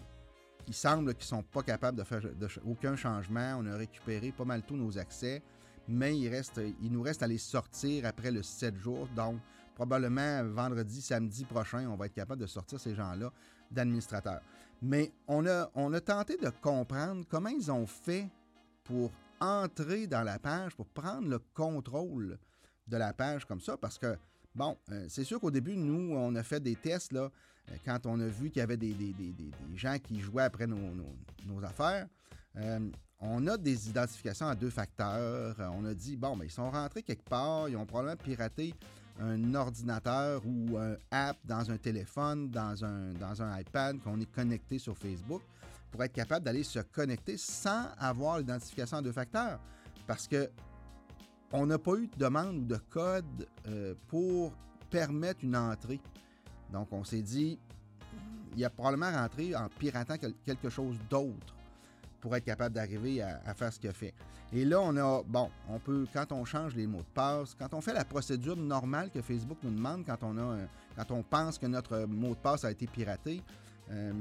il 0.67 0.73
semble 0.73 1.13
qu'ils 1.15 1.23
ne 1.23 1.41
sont 1.41 1.43
pas 1.43 1.63
capables 1.63 1.97
de 1.97 2.03
faire 2.03 2.21
aucun 2.65 2.95
changement. 2.95 3.57
On 3.59 3.65
a 3.65 3.75
récupéré 3.75 4.31
pas 4.31 4.45
mal 4.45 4.61
tous 4.61 4.75
nos 4.75 4.97
accès, 4.99 5.41
mais 5.89 6.17
il, 6.17 6.91
nous 6.91 7.01
reste 7.01 7.23
à 7.23 7.27
les 7.27 7.39
sortir 7.39 8.05
après 8.05 8.31
le 8.31 8.43
7 8.43 8.77
jours. 8.77 9.07
Donc, 9.15 9.39
probablement 9.73 10.43
vendredi, 10.45 11.01
samedi 11.01 11.45
prochain, 11.45 11.89
on 11.89 11.95
va 11.95 12.05
être 12.05 12.13
capable 12.13 12.41
de 12.41 12.47
sortir 12.47 12.79
ces 12.79 12.93
gens-là 12.93 13.31
d'administrateurs. 13.71 14.41
Mais 14.81 15.11
on 15.27 15.45
a, 15.47 15.69
on 15.73 15.91
a 15.93 15.99
tenté 15.99 16.37
de 16.37 16.49
comprendre 16.61 17.25
comment 17.27 17.49
ils 17.49 17.71
ont 17.71 17.87
fait 17.87 18.27
pour 18.83 19.11
entrer 19.39 20.05
dans 20.05 20.23
la 20.23 20.37
page, 20.37 20.75
pour 20.75 20.85
prendre 20.87 21.27
le 21.27 21.39
contrôle 21.53 22.37
de 22.87 22.97
la 22.97 23.13
page 23.13 23.45
comme 23.45 23.61
ça, 23.61 23.77
parce 23.77 23.97
que, 23.97 24.15
bon, 24.53 24.77
euh, 24.91 25.05
c'est 25.09 25.23
sûr 25.23 25.39
qu'au 25.39 25.51
début, 25.51 25.75
nous, 25.75 26.15
on 26.15 26.35
a 26.35 26.43
fait 26.43 26.59
des 26.59 26.75
tests, 26.75 27.13
là, 27.13 27.31
euh, 27.69 27.75
quand 27.85 28.05
on 28.05 28.19
a 28.19 28.27
vu 28.27 28.49
qu'il 28.49 28.59
y 28.59 28.63
avait 28.63 28.77
des, 28.77 28.95
gens 29.75 29.97
qui 29.99 30.19
jouaient 30.19 30.43
après 30.43 30.67
nos, 30.67 31.63
affaires. 31.63 32.07
Euh, 32.57 32.89
on 33.21 33.45
a 33.47 33.57
des 33.57 33.89
identifications 33.89 34.47
à 34.47 34.55
deux 34.55 34.69
facteurs. 34.69 35.55
On 35.77 35.85
a 35.85 35.93
dit, 35.93 36.15
bon, 36.15 36.35
mais 36.35 36.39
ben, 36.39 36.45
ils 36.45 36.51
sont 36.51 36.71
rentrés 36.71 37.03
quelque 37.03 37.27
part, 37.27 37.67
ils 37.67 37.75
ont 37.75 37.85
probablement 37.85 38.15
piraté 38.15 38.73
un 39.21 39.53
ordinateur 39.53 40.41
ou 40.45 40.77
un 40.77 40.95
app 41.11 41.37
dans 41.43 41.69
un 41.69 41.77
téléphone, 41.77 42.49
dans 42.49 42.85
un, 42.85 43.13
dans 43.13 43.41
un 43.41 43.59
iPad, 43.59 43.99
qu'on 44.01 44.19
est 44.19 44.31
connecté 44.31 44.79
sur 44.79 44.97
Facebook. 44.97 45.41
pour 45.91 46.03
être 46.03 46.13
capable 46.13 46.45
d'aller 46.45 46.63
se 46.63 46.79
connecter 46.79 47.35
sans 47.35 47.87
avoir 47.97 48.37
l'identification 48.37 48.97
à 48.97 49.01
deux 49.01 49.11
facteurs. 49.11 49.59
Parce 50.07 50.27
que 50.27 50.49
on 51.51 51.65
n'a 51.65 51.79
pas 51.79 51.95
eu 51.95 52.07
de 52.07 52.15
demande 52.15 52.57
ou 52.57 52.65
de 52.65 52.77
code 52.77 53.47
euh, 53.67 53.95
pour 54.07 54.53
permettre 54.91 55.43
une 55.43 55.57
entrée. 55.57 55.99
Donc, 56.71 56.89
on 56.91 57.03
s'est 57.03 57.23
dit, 57.23 57.57
il 58.55 58.63
a 58.63 58.69
probablement 58.69 59.11
rentré 59.11 59.55
en 59.55 59.67
piratant 59.67 60.15
quelque 60.17 60.69
chose 60.69 60.95
d'autre 61.09 61.55
pour 62.19 62.35
être 62.35 62.45
capable 62.45 62.75
d'arriver 62.75 63.21
à, 63.21 63.53
faire 63.53 63.71
ce 63.71 63.79
qu'il 63.79 63.89
a 63.89 63.93
fait. 63.93 64.13
Et 64.51 64.65
là, 64.65 64.81
on 64.81 64.95
a, 64.97 65.23
bon, 65.23 65.49
on 65.69 65.79
peut, 65.79 66.05
quand 66.11 66.31
on 66.31 66.43
change 66.43 66.75
les 66.75 66.87
mots 66.87 66.99
de 66.99 67.13
passe, 67.13 67.55
quand 67.57 67.73
on 67.73 67.81
fait 67.81 67.93
la 67.93 68.05
procédure 68.05 68.57
normale 68.57 69.09
que 69.11 69.21
Facebook 69.21 69.57
nous 69.63 69.71
demande, 69.71 70.05
quand 70.05 70.17
on, 70.23 70.37
a, 70.37 70.57
quand 70.95 71.11
on 71.13 71.23
pense 71.23 71.57
que 71.57 71.67
notre 71.67 72.05
mot 72.05 72.29
de 72.29 72.39
passe 72.39 72.65
a 72.65 72.71
été 72.71 72.87
piraté, 72.87 73.41
euh, 73.91 74.11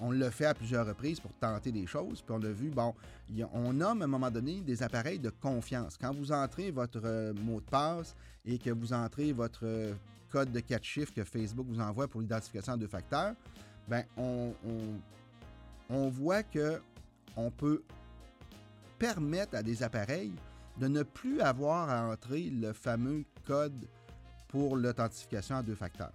on 0.00 0.10
le 0.10 0.30
fait 0.30 0.46
à 0.46 0.54
plusieurs 0.54 0.86
reprises 0.86 1.20
pour 1.20 1.32
tenter 1.34 1.70
des 1.70 1.86
choses. 1.86 2.22
Puis 2.22 2.34
on 2.36 2.42
a 2.42 2.50
vu, 2.50 2.70
bon, 2.70 2.94
on 3.52 3.72
nomme 3.72 4.02
à 4.02 4.04
un 4.06 4.08
moment 4.08 4.30
donné 4.30 4.60
des 4.60 4.82
appareils 4.82 5.18
de 5.18 5.30
confiance. 5.30 5.96
Quand 6.00 6.14
vous 6.14 6.32
entrez 6.32 6.70
votre 6.70 7.02
euh, 7.04 7.34
mot 7.34 7.60
de 7.60 7.66
passe 7.66 8.14
et 8.44 8.58
que 8.58 8.70
vous 8.70 8.92
entrez 8.92 9.32
votre 9.32 9.64
euh, 9.64 9.92
code 10.30 10.52
de 10.52 10.60
quatre 10.60 10.84
chiffres 10.84 11.12
que 11.14 11.24
Facebook 11.24 11.66
vous 11.68 11.80
envoie 11.80 12.08
pour 12.08 12.20
l'identification 12.20 12.72
en 12.72 12.76
deux 12.76 12.86
facteurs, 12.86 13.34
ben 13.88 14.04
on, 14.16 14.52
on 15.90 16.08
voit 16.08 16.42
que 16.42 16.80
on 17.36 17.50
peut 17.50 17.82
permettre 18.98 19.56
à 19.56 19.62
des 19.62 19.82
appareils 19.82 20.32
de 20.78 20.88
ne 20.88 21.02
plus 21.02 21.40
avoir 21.40 21.90
à 21.90 22.10
entrer 22.10 22.50
le 22.50 22.72
fameux 22.72 23.24
code 23.46 23.88
pour 24.48 24.76
l'authentification 24.76 25.56
à 25.56 25.62
deux 25.62 25.74
facteurs. 25.74 26.12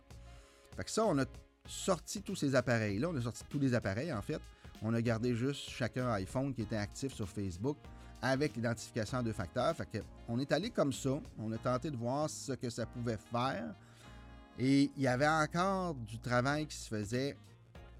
Fait 0.76 0.84
que 0.84 0.92
ça, 0.92 1.06
on 1.06 1.18
a 1.20 1.26
sorti 1.68 2.22
tous 2.22 2.36
ces 2.36 2.56
appareils-là, 2.56 3.10
on 3.10 3.16
a 3.16 3.22
sorti 3.22 3.44
tous 3.50 3.60
les 3.60 3.74
appareils 3.74 4.14
en 4.14 4.22
fait. 4.22 4.42
On 4.82 4.94
a 4.94 5.02
gardé 5.02 5.34
juste 5.36 5.70
chacun 5.70 6.12
iPhone 6.14 6.54
qui 6.54 6.62
était 6.62 6.76
actif 6.76 7.14
sur 7.14 7.28
Facebook 7.28 7.78
avec 8.22 8.56
l'identification 8.56 9.20
à 9.20 9.24
deux 9.24 9.34
facteurs. 9.34 9.76
Fait 9.76 9.86
que 9.86 9.98
on 10.28 10.40
est 10.40 10.52
allé 10.52 10.70
comme 10.70 10.92
ça, 10.92 11.20
on 11.40 11.52
a 11.52 11.58
tenté 11.58 11.92
de 11.92 11.98
voir 11.98 12.30
ce 12.30 12.54
que 12.54 12.70
ça 12.70 12.86
pouvait 12.86 13.18
faire. 13.18 13.74
Et 14.58 14.92
il 14.96 15.02
y 15.02 15.08
avait 15.08 15.28
encore 15.28 15.96
du 15.96 16.20
travail 16.20 16.66
qui 16.68 16.78
se 16.78 16.88
faisait 16.88 17.38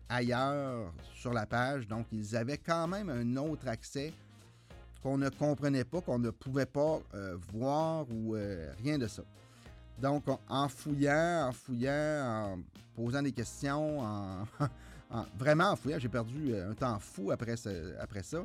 ailleurs 0.10 0.94
sur 1.14 1.34
la 1.34 1.46
page. 1.46 1.88
Donc, 1.88 2.08
ils 2.12 2.36
avaient 2.36 2.58
quand 2.58 2.88
même 2.88 3.10
un 3.10 3.36
autre 3.38 3.68
accès 3.68 4.14
qu'on 5.02 5.18
ne 5.18 5.30
comprenait 5.30 5.84
pas, 5.84 6.02
qu'on 6.02 6.20
ne 6.20 6.32
pouvait 6.32 6.66
pas 6.66 7.00
euh, 7.14 7.38
voir 7.54 8.06
ou 8.12 8.36
euh, 8.36 8.74
rien 8.84 8.98
de 8.98 9.08
ça. 9.08 9.24
Donc, 10.02 10.24
en 10.50 10.68
fouillant, 10.68 11.48
en 11.48 11.52
fouillant, 11.52 12.56
en 12.56 12.60
posant 12.96 13.22
des 13.22 13.32
questions, 13.32 14.00
en, 15.12 15.26
vraiment 15.38 15.72
en 15.72 15.76
fouillant, 15.76 16.00
j'ai 16.00 16.10
perdu 16.10 16.54
euh, 16.54 16.72
un 16.72 16.74
temps 16.74 17.00
fou 17.00 17.32
après, 17.32 17.56
après 18.00 18.24
ça. 18.24 18.40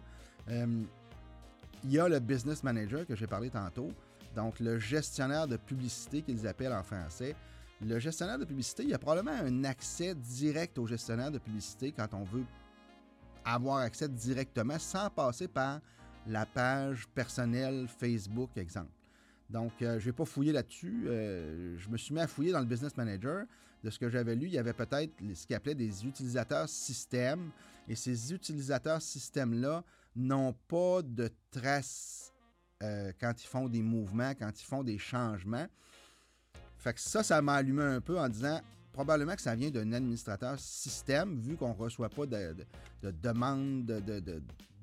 il 0.49 1.91
y 1.91 1.99
a 1.99 2.09
le 2.09 2.19
business 2.21 2.63
manager 2.63 3.07
que 3.07 3.17
j'ai 3.17 3.27
parlé 3.27 3.49
tantôt, 3.49 3.91
donc 4.37 4.61
le 4.61 4.79
gestionnaire 4.79 5.49
de 5.49 5.57
publicité 5.57 6.23
qu'ils 6.23 6.47
appellent 6.47 6.75
en 6.75 6.83
français. 6.83 7.35
Le 7.83 7.99
gestionnaire 7.99 8.39
de 8.39 8.45
publicité, 8.45 8.83
il 8.83 8.91
y 8.91 8.95
a 8.95 8.99
probablement 8.99 9.37
un 9.37 9.65
accès 9.65 10.15
direct 10.15 10.79
au 10.79 10.87
gestionnaire 10.87 11.31
de 11.31 11.39
publicité 11.39 11.93
quand 11.93 12.13
on 12.13 12.25
veut 12.25 12.45
avoir 13.45 13.79
accès 13.79 14.09
directement 14.09 14.79
sans 14.79 15.09
passer 15.09 15.49
par 15.49 15.81
la 16.27 16.45
page 16.45 17.09
personnelle 17.09 17.89
Facebook, 17.89 18.51
exemple. 18.57 18.91
Donc, 19.49 19.73
euh, 19.83 19.99
je 19.99 20.07
n'ai 20.07 20.13
pas 20.13 20.25
fouillé 20.27 20.53
là-dessus. 20.53 21.05
Euh, 21.07 21.77
je 21.79 21.89
me 21.89 21.97
suis 21.97 22.15
mis 22.15 22.21
à 22.21 22.27
fouiller 22.27 22.53
dans 22.53 22.61
le 22.61 22.67
Business 22.67 22.97
Manager. 22.97 23.47
De 23.83 23.89
ce 23.89 23.99
que 23.99 24.11
j'avais 24.11 24.37
lu, 24.37 24.47
il 24.47 24.53
y 24.53 24.59
avait 24.59 24.75
peut-être 24.75 25.15
ce 25.35 25.47
qu'il 25.47 25.57
appelait 25.57 25.75
des 25.75 26.07
utilisateurs 26.07 26.69
systèmes. 26.69 27.51
Et 27.89 27.97
ces 27.97 28.33
utilisateurs 28.33 29.01
systèmes-là 29.01 29.83
n'ont 30.15 30.53
pas 30.69 31.01
de 31.03 31.31
traces 31.51 32.33
euh, 32.83 33.11
quand 33.19 33.43
ils 33.43 33.47
font 33.47 33.69
des 33.69 33.83
mouvements, 33.83 34.35
quand 34.35 34.61
ils 34.61 34.67
font 34.67 34.85
des 34.85 34.99
changements. 34.99 35.67
Fait 36.81 36.95
que 36.95 37.01
ça, 37.01 37.23
ça 37.23 37.43
m'a 37.43 37.55
allumé 37.57 37.83
un 37.83 38.01
peu 38.01 38.19
en 38.19 38.27
disant 38.27 38.59
probablement 38.91 39.37
que 39.37 39.43
ça 39.43 39.55
vient 39.55 39.71
d'un 39.71 39.93
administrateur 39.93 40.59
système, 40.59 41.39
vu 41.39 41.55
qu'on 41.55 41.69
ne 41.69 41.75
reçoit 41.75 42.09
pas 42.09 42.25
de, 42.25 42.57
de, 43.03 43.11
demande 43.11 43.85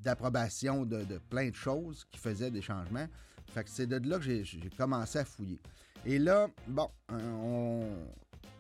d'approbation 0.03 0.85
de, 0.85 1.17
plein 1.29 1.49
de 1.49 1.55
choses 1.55 2.05
qui 2.11 2.19
faisaient 2.19 2.51
des 2.51 2.61
changements. 2.61 3.07
Fait 3.47 3.63
que 3.63 3.69
c'est 3.71 3.87
de 3.87 4.07
là 4.07 4.19
que 4.19 4.43
j'ai 4.43 4.69
commencé 4.77 5.17
à 5.17 5.25
fouiller. 5.25 5.59
Et 6.05 6.19
là, 6.19 6.47
bon, 6.67 6.87
euh, 7.11 8.05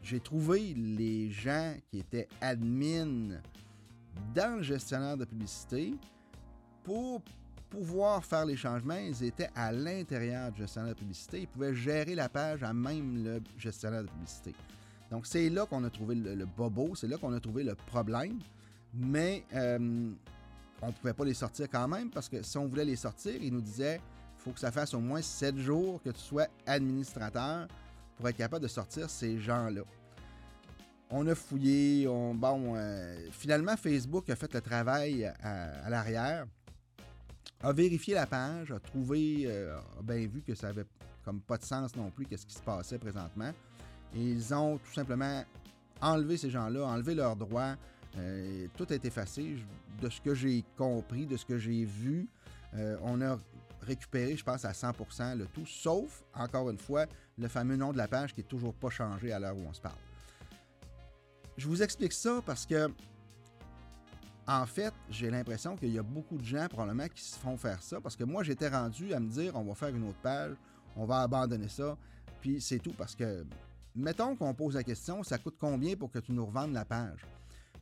j'ai 0.01 0.19
trouvé 0.19 0.73
les 0.73 1.29
gens 1.29 1.75
qui 1.91 1.99
étaient 1.99 2.27
admin 2.41 3.37
dans 4.33 4.57
le 4.57 4.63
gestionnaire 4.63 5.15
de 5.15 5.25
publicité 5.25 5.93
pour 6.83 7.21
pouvoir 7.69 8.23
faire 8.23 8.45
les 8.45 8.55
changements, 8.55 8.95
ils 8.97 9.23
étaient 9.23 9.49
à 9.55 9.71
l'intérieur 9.71 10.51
du 10.51 10.61
gestionnaire 10.61 10.93
de 10.93 10.99
publicité. 10.99 11.41
Ils 11.41 11.47
pouvaient 11.47 11.75
gérer 11.75 12.15
la 12.15 12.29
page 12.29 12.63
à 12.63 12.73
même 12.73 13.23
le 13.23 13.41
gestionnaire 13.57 14.03
de 14.03 14.07
publicité. 14.07 14.53
Donc, 15.11 15.25
c'est 15.25 15.49
là 15.49 15.65
qu'on 15.65 15.83
a 15.83 15.89
trouvé 15.89 16.15
le, 16.15 16.45
bobo, 16.45 16.95
c'est 16.95 17.07
là 17.07 17.17
qu'on 17.17 17.33
a 17.33 17.39
trouvé 17.39 17.63
le 17.63 17.75
problème. 17.75 18.39
Mais 18.93 19.43
euh, 19.53 20.09
on 20.81 20.87
ne 20.87 20.91
pouvait 20.91 21.13
pas 21.13 21.25
les 21.25 21.33
sortir 21.33 21.67
quand 21.69 21.87
même 21.87 22.09
parce 22.09 22.29
que 22.29 22.41
si 22.41 22.57
on 22.57 22.67
voulait 22.67 22.85
les 22.85 22.95
sortir, 22.95 23.35
ils 23.41 23.53
nous 23.53 23.61
disaient 23.61 23.99
il 24.37 24.43
faut 24.43 24.51
que 24.51 24.59
ça 24.59 24.71
fasse 24.71 24.93
au 24.93 24.99
moins 24.99 25.21
7 25.21 25.57
jours 25.57 26.01
que 26.01 26.09
tu 26.09 26.19
sois 26.19 26.47
administrateur 26.65 27.67
pour 28.15 28.27
être 28.29 28.37
capable 28.37 28.63
de 28.63 28.67
sortir 28.67 29.09
ces 29.09 29.39
gens-là. 29.39 29.81
On 31.09 31.25
a 31.27 31.35
fouillé, 31.35 32.07
on, 32.07 32.33
bon, 32.33 32.73
euh, 32.75 33.27
finalement, 33.31 33.75
Facebook 33.77 34.29
a 34.29 34.35
fait 34.35 34.53
le 34.53 34.61
travail 34.61 35.25
à 35.25 35.89
l'arrière 35.89 36.47
a 37.61 37.73
vérifié 37.73 38.13
la 38.13 38.27
page, 38.27 38.71
a 38.71 38.79
trouvé, 38.79 39.43
euh, 39.45 39.77
a 39.99 40.01
bien 40.03 40.27
vu 40.27 40.41
que 40.41 40.55
ça 40.55 40.69
avait 40.69 40.85
comme 41.23 41.41
pas 41.41 41.57
de 41.57 41.63
sens 41.63 41.95
non 41.95 42.09
plus, 42.09 42.25
qu'est-ce 42.25 42.45
qui 42.45 42.53
se 42.53 42.61
passait 42.61 42.97
présentement. 42.97 43.51
Et 44.15 44.21
ils 44.21 44.53
ont 44.53 44.77
tout 44.77 44.93
simplement 44.93 45.43
enlevé 46.01 46.37
ces 46.37 46.49
gens-là, 46.49 46.85
enlevé 46.85 47.15
leurs 47.15 47.35
droits. 47.35 47.75
Euh, 48.17 48.67
tout 48.75 48.91
été 48.91 49.07
effacé. 49.07 49.57
De 50.01 50.09
ce 50.09 50.21
que 50.21 50.35
j'ai 50.35 50.63
compris, 50.77 51.25
de 51.25 51.37
ce 51.37 51.45
que 51.45 51.57
j'ai 51.57 51.83
vu, 51.83 52.29
euh, 52.75 52.97
on 53.01 53.19
a 53.21 53.39
récupéré, 53.81 54.37
je 54.37 54.43
pense, 54.43 54.63
à 54.63 54.71
100% 54.71 55.35
le 55.35 55.45
tout, 55.47 55.65
sauf, 55.65 56.23
encore 56.35 56.69
une 56.69 56.77
fois, 56.77 57.05
le 57.37 57.47
fameux 57.47 57.75
nom 57.75 57.91
de 57.91 57.97
la 57.97 58.07
page 58.07 58.33
qui 58.33 58.41
n'est 58.41 58.47
toujours 58.47 58.73
pas 58.73 58.89
changé 58.89 59.31
à 59.31 59.39
l'heure 59.39 59.57
où 59.57 59.65
on 59.67 59.73
se 59.73 59.81
parle. 59.81 59.97
Je 61.57 61.67
vous 61.67 61.81
explique 61.81 62.13
ça 62.13 62.41
parce 62.45 62.65
que 62.65 62.91
en 64.47 64.65
fait, 64.65 64.93
j'ai 65.09 65.29
l'impression 65.29 65.75
qu'il 65.75 65.93
y 65.93 65.99
a 65.99 66.03
beaucoup 66.03 66.37
de 66.37 66.43
gens 66.43 66.67
probablement 66.69 67.07
qui 67.09 67.21
se 67.21 67.37
font 67.37 67.57
faire 67.57 67.83
ça 67.83 67.99
parce 67.99 68.15
que 68.15 68.23
moi, 68.23 68.43
j'étais 68.43 68.69
rendu 68.69 69.13
à 69.13 69.19
me 69.19 69.29
dire 69.29 69.53
on 69.55 69.63
va 69.63 69.75
faire 69.75 69.89
une 69.89 70.07
autre 70.07 70.19
page, 70.23 70.55
on 70.95 71.05
va 71.05 71.21
abandonner 71.21 71.67
ça, 71.67 71.97
puis 72.39 72.61
c'est 72.61 72.79
tout 72.79 72.93
parce 72.97 73.13
que, 73.13 73.45
mettons 73.93 74.35
qu'on 74.35 74.53
pose 74.53 74.75
la 74.75 74.83
question, 74.83 75.21
ça 75.23 75.37
coûte 75.37 75.55
combien 75.59 75.95
pour 75.95 76.11
que 76.11 76.19
tu 76.19 76.31
nous 76.31 76.45
revendes 76.45 76.73
la 76.73 76.85
page? 76.85 77.19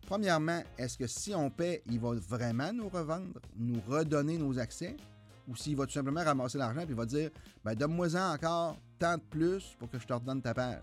Premièrement, 0.07 0.62
est-ce 0.77 0.98
que 0.98 1.07
si 1.07 1.36
on 1.36 1.50
paie, 1.50 1.84
il 1.88 2.00
va 2.00 2.13
vraiment 2.13 2.72
nous 2.74 2.89
revendre, 2.89 3.39
nous 3.57 3.81
redonner 3.88 4.38
nos 4.38 4.57
accès? 4.57 4.98
Ou 5.48 5.55
s'il 5.55 5.75
va 5.75 5.86
tout 5.86 5.93
simplement 5.93 6.24
ramasser 6.24 6.57
l'argent 6.57 6.81
et 6.81 6.88
il 6.89 6.95
va 6.95 7.05
dire 7.05 7.29
ben, 7.63 7.75
Donne-moi-en 7.75 8.34
encore 8.34 8.77
tant 8.98 9.17
de 9.17 9.22
plus 9.22 9.75
pour 9.77 9.89
que 9.89 10.00
je 10.00 10.05
te 10.07 10.13
redonne 10.13 10.41
ta 10.41 10.53
page? 10.53 10.81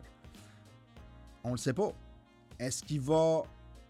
On 1.42 1.48
ne 1.48 1.54
le 1.54 1.58
sait 1.58 1.72
pas. 1.72 1.92
Est-ce 2.58 2.84
qu'il 2.84 3.00
va 3.00 3.42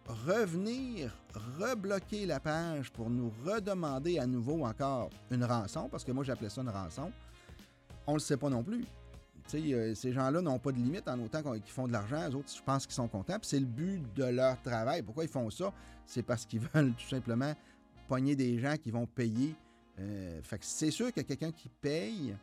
revenir, 0.07 1.17
rebloquer 1.59 2.27
la 2.27 2.41
page 2.41 2.91
pour 2.91 3.11
nous 3.11 3.33
redemander 3.45 4.19
à 4.19 4.27
nouveau 4.27 4.65
encore 4.65 5.11
une 5.31 5.45
rançon, 5.45 5.89
parce 5.89 6.05
que 6.05 6.13
moi 6.13 6.25
j'appelais 6.25 6.49
ça 6.51 6.63
une 6.63 6.69
rançon, 6.69 7.13
on 8.07 8.13
ne 8.13 8.17
le 8.17 8.21
sait 8.21 8.37
pas 8.37 8.51
non 8.51 8.63
plus. 8.63 8.85
Euh, 9.55 9.95
ces 9.95 10.13
gens-là 10.13 10.41
n'ont 10.41 10.59
pas 10.59 10.73
de 10.73 10.79
limite 10.79 11.09
en 11.09 11.19
autant 11.21 11.43
qu'ils 11.43 11.63
font 11.67 11.87
de 11.87 11.93
l'argent. 11.93 12.27
Les 12.29 12.35
autres, 12.35 12.53
je 12.55 12.63
pense 12.63 12.87
qu'ils 12.87 12.95
sont 12.95 13.09
contents. 13.09 13.37
c'est 13.43 13.61
le 13.61 13.67
but 13.67 14.03
de 14.15 14.25
leur 14.25 14.61
travail. 14.63 15.03
Pourquoi 15.03 15.25
ils 15.25 15.31
font 15.31 15.51
ça? 15.51 15.73
C'est 16.07 16.23
parce 16.23 16.47
qu'ils 16.47 16.61
veulent 16.75 16.95
tout 16.95 17.09
simplement 17.09 17.53
pogner 18.09 18.35
des 18.37 18.59
gens 18.59 18.77
qui 18.77 18.91
vont 18.91 19.07
payer. 19.07 19.55
Euh, 19.99 20.41
fait 20.43 20.63
c'est 20.63 20.91
sûr 20.91 21.13
que 21.13 21.21
quelqu'un 21.21 21.53
qui 21.53 21.69
paye, 21.69 22.35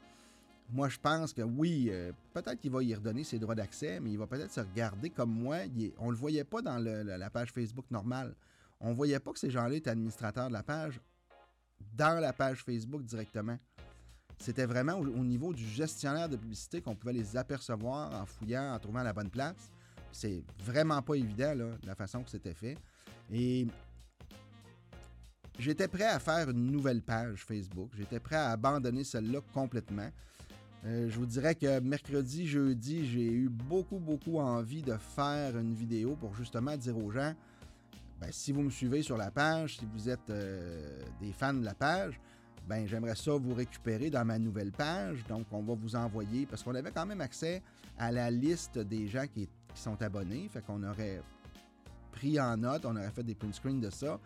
moi, 0.71 0.87
je 0.89 0.99
pense 0.99 1.33
que 1.33 1.41
oui, 1.41 1.87
euh, 1.89 2.11
peut-être 2.33 2.59
qu'il 2.59 2.71
va 2.71 2.83
y 2.83 2.93
redonner 2.93 3.23
ses 3.23 3.39
droits 3.39 3.55
d'accès, 3.55 3.99
mais 3.99 4.11
il 4.11 4.17
va 4.17 4.27
peut-être 4.27 4.51
se 4.51 4.59
regarder 4.59 5.09
comme 5.09 5.31
moi. 5.31 5.57
on 5.97 6.07
ne 6.07 6.11
le 6.11 6.17
voyait 6.17 6.43
pas 6.43 6.61
dans 6.61 6.77
la 6.77 7.29
page 7.29 7.51
Facebook 7.51 7.85
normale. 7.89 8.35
On 8.79 8.93
voyait 8.93 9.19
pas 9.19 9.33
que 9.33 9.39
ces 9.39 9.49
gens-là 9.49 9.75
étaient 9.75 9.89
administrateurs 9.89 10.47
de 10.47 10.53
la 10.53 10.63
page 10.63 10.99
dans 11.95 12.19
la 12.19 12.33
page 12.33 12.63
Facebook 12.63 13.03
directement. 13.03 13.57
C'était 14.37 14.65
vraiment 14.65 14.93
au, 14.93 15.23
niveau 15.23 15.53
du 15.53 15.65
gestionnaire 15.65 16.29
de 16.29 16.37
publicité 16.37 16.81
qu'on 16.81 16.95
pouvait 16.95 17.13
les 17.13 17.35
apercevoir 17.35 18.13
en 18.13 18.25
fouillant, 18.25 18.73
en 18.73 18.79
trouvant 18.79 19.03
la 19.03 19.11
bonne 19.11 19.29
place. 19.29 19.71
C'est 20.11 20.43
vraiment 20.59 21.01
pas 21.01 21.15
évident, 21.15 21.53
la 21.83 21.95
façon 21.95 22.23
que 22.23 22.29
c'était 22.29 22.53
fait. 22.53 22.77
Et 23.31 23.67
j'étais 25.57 25.89
prêt 25.89 26.05
à 26.05 26.19
faire 26.19 26.49
une 26.49 26.71
nouvelle 26.71 27.01
page 27.01 27.43
Facebook. 27.43 27.91
J'étais 27.97 28.19
prêt 28.19 28.37
à 28.37 28.51
abandonner 28.51 29.03
celle-là 29.03 29.41
complètement. 29.53 30.09
Euh, 30.85 31.09
je 31.09 31.19
vous 31.19 31.25
dirais 31.25 31.55
que 31.55 31.79
mercredi, 31.79 32.47
jeudi, 32.47 33.05
j'ai 33.05 33.31
eu 33.31 33.49
beaucoup, 33.49 33.99
beaucoup 33.99 34.39
envie 34.39 34.81
de 34.81 34.95
faire 34.95 35.57
une 35.57 35.73
vidéo 35.73 36.15
pour 36.15 36.33
justement 36.35 36.77
dire 36.77 36.97
aux 36.97 37.11
gens 37.11 37.33
ben, 38.19 38.29
si 38.31 38.51
vous 38.51 38.61
me 38.61 38.69
suivez 38.69 39.01
sur 39.01 39.17
la 39.17 39.31
page, 39.31 39.77
si 39.77 39.85
vous 39.93 40.09
êtes 40.09 40.29
euh, 40.29 41.01
des 41.21 41.31
fans 41.31 41.53
de 41.53 41.63
la 41.63 41.73
page, 41.73 42.19
ben 42.67 42.85
j'aimerais 42.85 43.15
ça 43.15 43.31
vous 43.31 43.53
récupérer 43.53 44.09
dans 44.09 44.25
ma 44.25 44.37
nouvelle 44.37 44.71
page. 44.71 45.23
Donc, 45.27 45.47
on 45.51 45.61
va 45.61 45.73
vous 45.73 45.95
envoyer, 45.95 46.45
parce 46.45 46.61
qu'on 46.63 46.75
avait 46.75 46.91
quand 46.91 47.05
même 47.05 47.21
accès 47.21 47.61
à 47.97 48.11
la 48.11 48.29
liste 48.29 48.77
des 48.77 49.07
gens 49.07 49.25
qui, 49.27 49.49
sont 49.75 50.01
abonnés. 50.01 50.49
Fait 50.51 50.61
qu'on 50.65 50.83
aurait 50.83 51.21
pris 52.11 52.39
en 52.39 52.57
note, 52.57 52.85
on 52.85 52.95
aurait 52.95 53.11
fait 53.11 53.23
des 53.23 53.35
print 53.35 53.53
screens 53.53 53.79
de 53.79 53.89
ça. 53.89 54.19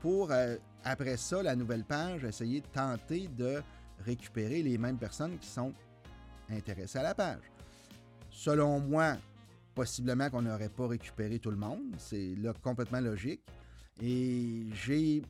Pour, 0.00 0.30
euh, 0.32 0.56
après 0.84 1.16
ça, 1.16 1.42
la 1.42 1.56
nouvelle 1.56 1.84
page, 1.84 2.24
essayer 2.24 2.60
de 2.60 2.66
tenter 2.66 3.28
de 3.28 3.62
récupérer 4.04 4.62
les 4.62 4.76
mêmes 4.76 4.98
personnes 4.98 5.38
qui 5.38 5.48
sont 5.48 5.72
intéressées 6.50 6.98
à 6.98 7.02
la 7.02 7.14
page. 7.14 7.42
Selon 8.30 8.80
moi, 8.80 9.16
possiblement 9.74 10.30
qu'on 10.30 10.42
n'aurait 10.42 10.68
pas 10.68 10.88
récupéré 10.88 11.38
tout 11.38 11.50
le 11.50 11.56
monde. 11.56 11.94
C'est 11.98 12.34
là 12.36 12.52
complètement 12.62 13.00
logique. 13.00 13.42
Et 14.02 14.66
j'ai 14.72 15.22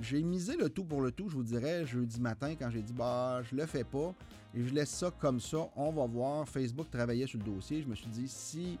j'ai 0.00 0.22
misé 0.22 0.56
le 0.56 0.68
tout 0.68 0.84
pour 0.84 1.02
le 1.02 1.12
tout, 1.12 1.28
je 1.28 1.36
vous 1.36 1.42
dirais, 1.42 1.86
jeudi 1.86 2.20
matin, 2.20 2.54
quand 2.58 2.70
j'ai 2.70 2.82
dit, 2.82 2.92
bah, 2.92 3.42
je 3.42 3.54
le 3.54 3.66
fais 3.66 3.84
pas 3.84 4.14
et 4.54 4.62
je 4.62 4.74
laisse 4.74 4.90
ça 4.90 5.10
comme 5.20 5.38
ça, 5.38 5.68
on 5.76 5.92
va 5.92 6.06
voir. 6.06 6.48
Facebook 6.48 6.90
travaillait 6.90 7.26
sur 7.26 7.38
le 7.38 7.44
dossier. 7.44 7.82
Je 7.82 7.88
me 7.88 7.94
suis 7.94 8.08
dit, 8.08 8.26
si 8.28 8.78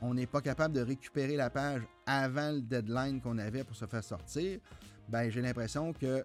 on 0.00 0.14
n'est 0.14 0.26
pas 0.26 0.40
capable 0.40 0.74
de 0.74 0.80
récupérer 0.80 1.36
la 1.36 1.50
page 1.50 1.82
avant 2.06 2.52
le 2.52 2.60
deadline 2.60 3.20
qu'on 3.20 3.38
avait 3.38 3.64
pour 3.64 3.76
se 3.76 3.86
faire 3.86 4.04
sortir, 4.04 4.60
ben, 5.08 5.30
j'ai 5.30 5.42
l'impression 5.42 5.92
que 5.92 6.24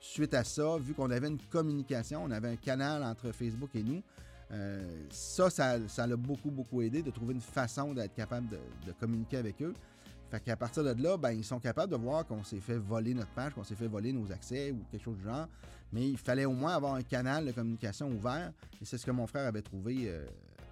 suite 0.00 0.34
à 0.34 0.44
ça, 0.44 0.78
vu 0.78 0.94
qu'on 0.94 1.10
avait 1.10 1.28
une 1.28 1.38
communication, 1.50 2.24
on 2.24 2.30
avait 2.30 2.48
un 2.50 2.56
canal 2.56 3.02
entre 3.02 3.32
Facebook 3.32 3.70
et 3.74 3.82
nous, 3.82 4.02
euh, 4.50 5.04
ça, 5.10 5.50
ça 5.50 6.06
l'a 6.06 6.16
beaucoup, 6.16 6.50
beaucoup 6.50 6.80
aidé 6.82 7.02
de 7.02 7.10
trouver 7.10 7.34
une 7.34 7.40
façon 7.40 7.92
d'être 7.92 8.14
capable 8.14 8.48
de 8.48 8.92
communiquer 8.92 9.36
avec 9.36 9.60
eux. 9.62 9.74
Fait 10.30 10.40
qu'à 10.40 10.56
partir 10.56 10.84
de 10.84 11.02
là, 11.02 11.16
ben, 11.16 11.30
ils 11.30 11.44
sont 11.44 11.58
capables 11.58 11.90
de 11.90 11.96
voir 11.96 12.26
qu'on 12.26 12.44
s'est 12.44 12.60
fait 12.60 12.76
voler 12.76 13.14
notre 13.14 13.30
page, 13.30 13.54
qu'on 13.54 13.64
s'est 13.64 13.74
fait 13.74 13.86
voler 13.86 14.12
nos 14.12 14.30
accès 14.30 14.72
ou 14.72 14.84
quelque 14.90 15.02
chose 15.02 15.16
du 15.16 15.24
genre. 15.24 15.48
Mais 15.90 16.06
il 16.06 16.18
fallait 16.18 16.44
au 16.44 16.52
moins 16.52 16.74
avoir 16.74 16.94
un 16.94 17.02
canal 17.02 17.46
de 17.46 17.52
communication 17.52 18.08
ouvert. 18.10 18.52
Et 18.80 18.84
c'est 18.84 18.98
ce 18.98 19.06
que 19.06 19.10
mon 19.10 19.26
frère 19.26 19.46
avait 19.46 19.62
trouvé 19.62 20.04
euh, 20.04 20.26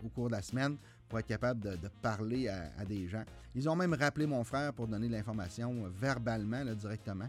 au 0.05 0.09
cours 0.09 0.27
de 0.27 0.33
la 0.33 0.43
semaine 0.43 0.77
pour 1.09 1.19
être 1.19 1.27
capable 1.27 1.61
de, 1.61 1.89
parler 2.03 2.49
à, 2.49 2.85
des 2.85 3.09
gens. 3.09 3.25
Ils 3.55 3.67
ont 3.69 3.77
même 3.77 3.95
rappelé 3.95 4.27
mon 4.27 4.45
frère 4.45 4.75
pour 4.75 4.89
donner 4.89 5.09
l'information 5.09 5.87
euh, 5.87 5.89
verbalement, 5.89 6.63
directement. 6.75 7.29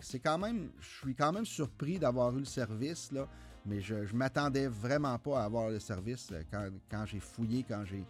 C'est 0.00 0.20
quand 0.20 0.38
même, 0.38 0.70
je 0.80 1.00
suis 1.00 1.14
quand 1.14 1.32
même 1.32 1.44
surpris 1.44 1.98
d'avoir 1.98 2.34
eu 2.36 2.40
le 2.40 2.44
service, 2.44 3.12
là, 3.12 3.28
mais 3.66 3.80
je 3.80 3.94
ne 3.94 4.12
m'attendais 4.12 4.66
vraiment 4.66 5.18
pas 5.18 5.40
à 5.40 5.44
avoir 5.44 5.70
le 5.70 5.80
service 5.80 6.28
euh, 6.32 6.70
quand, 6.90 7.06
j'ai 7.06 7.20
fouillé, 7.20 7.64
quand 7.66 7.84
j'ai 7.84 8.04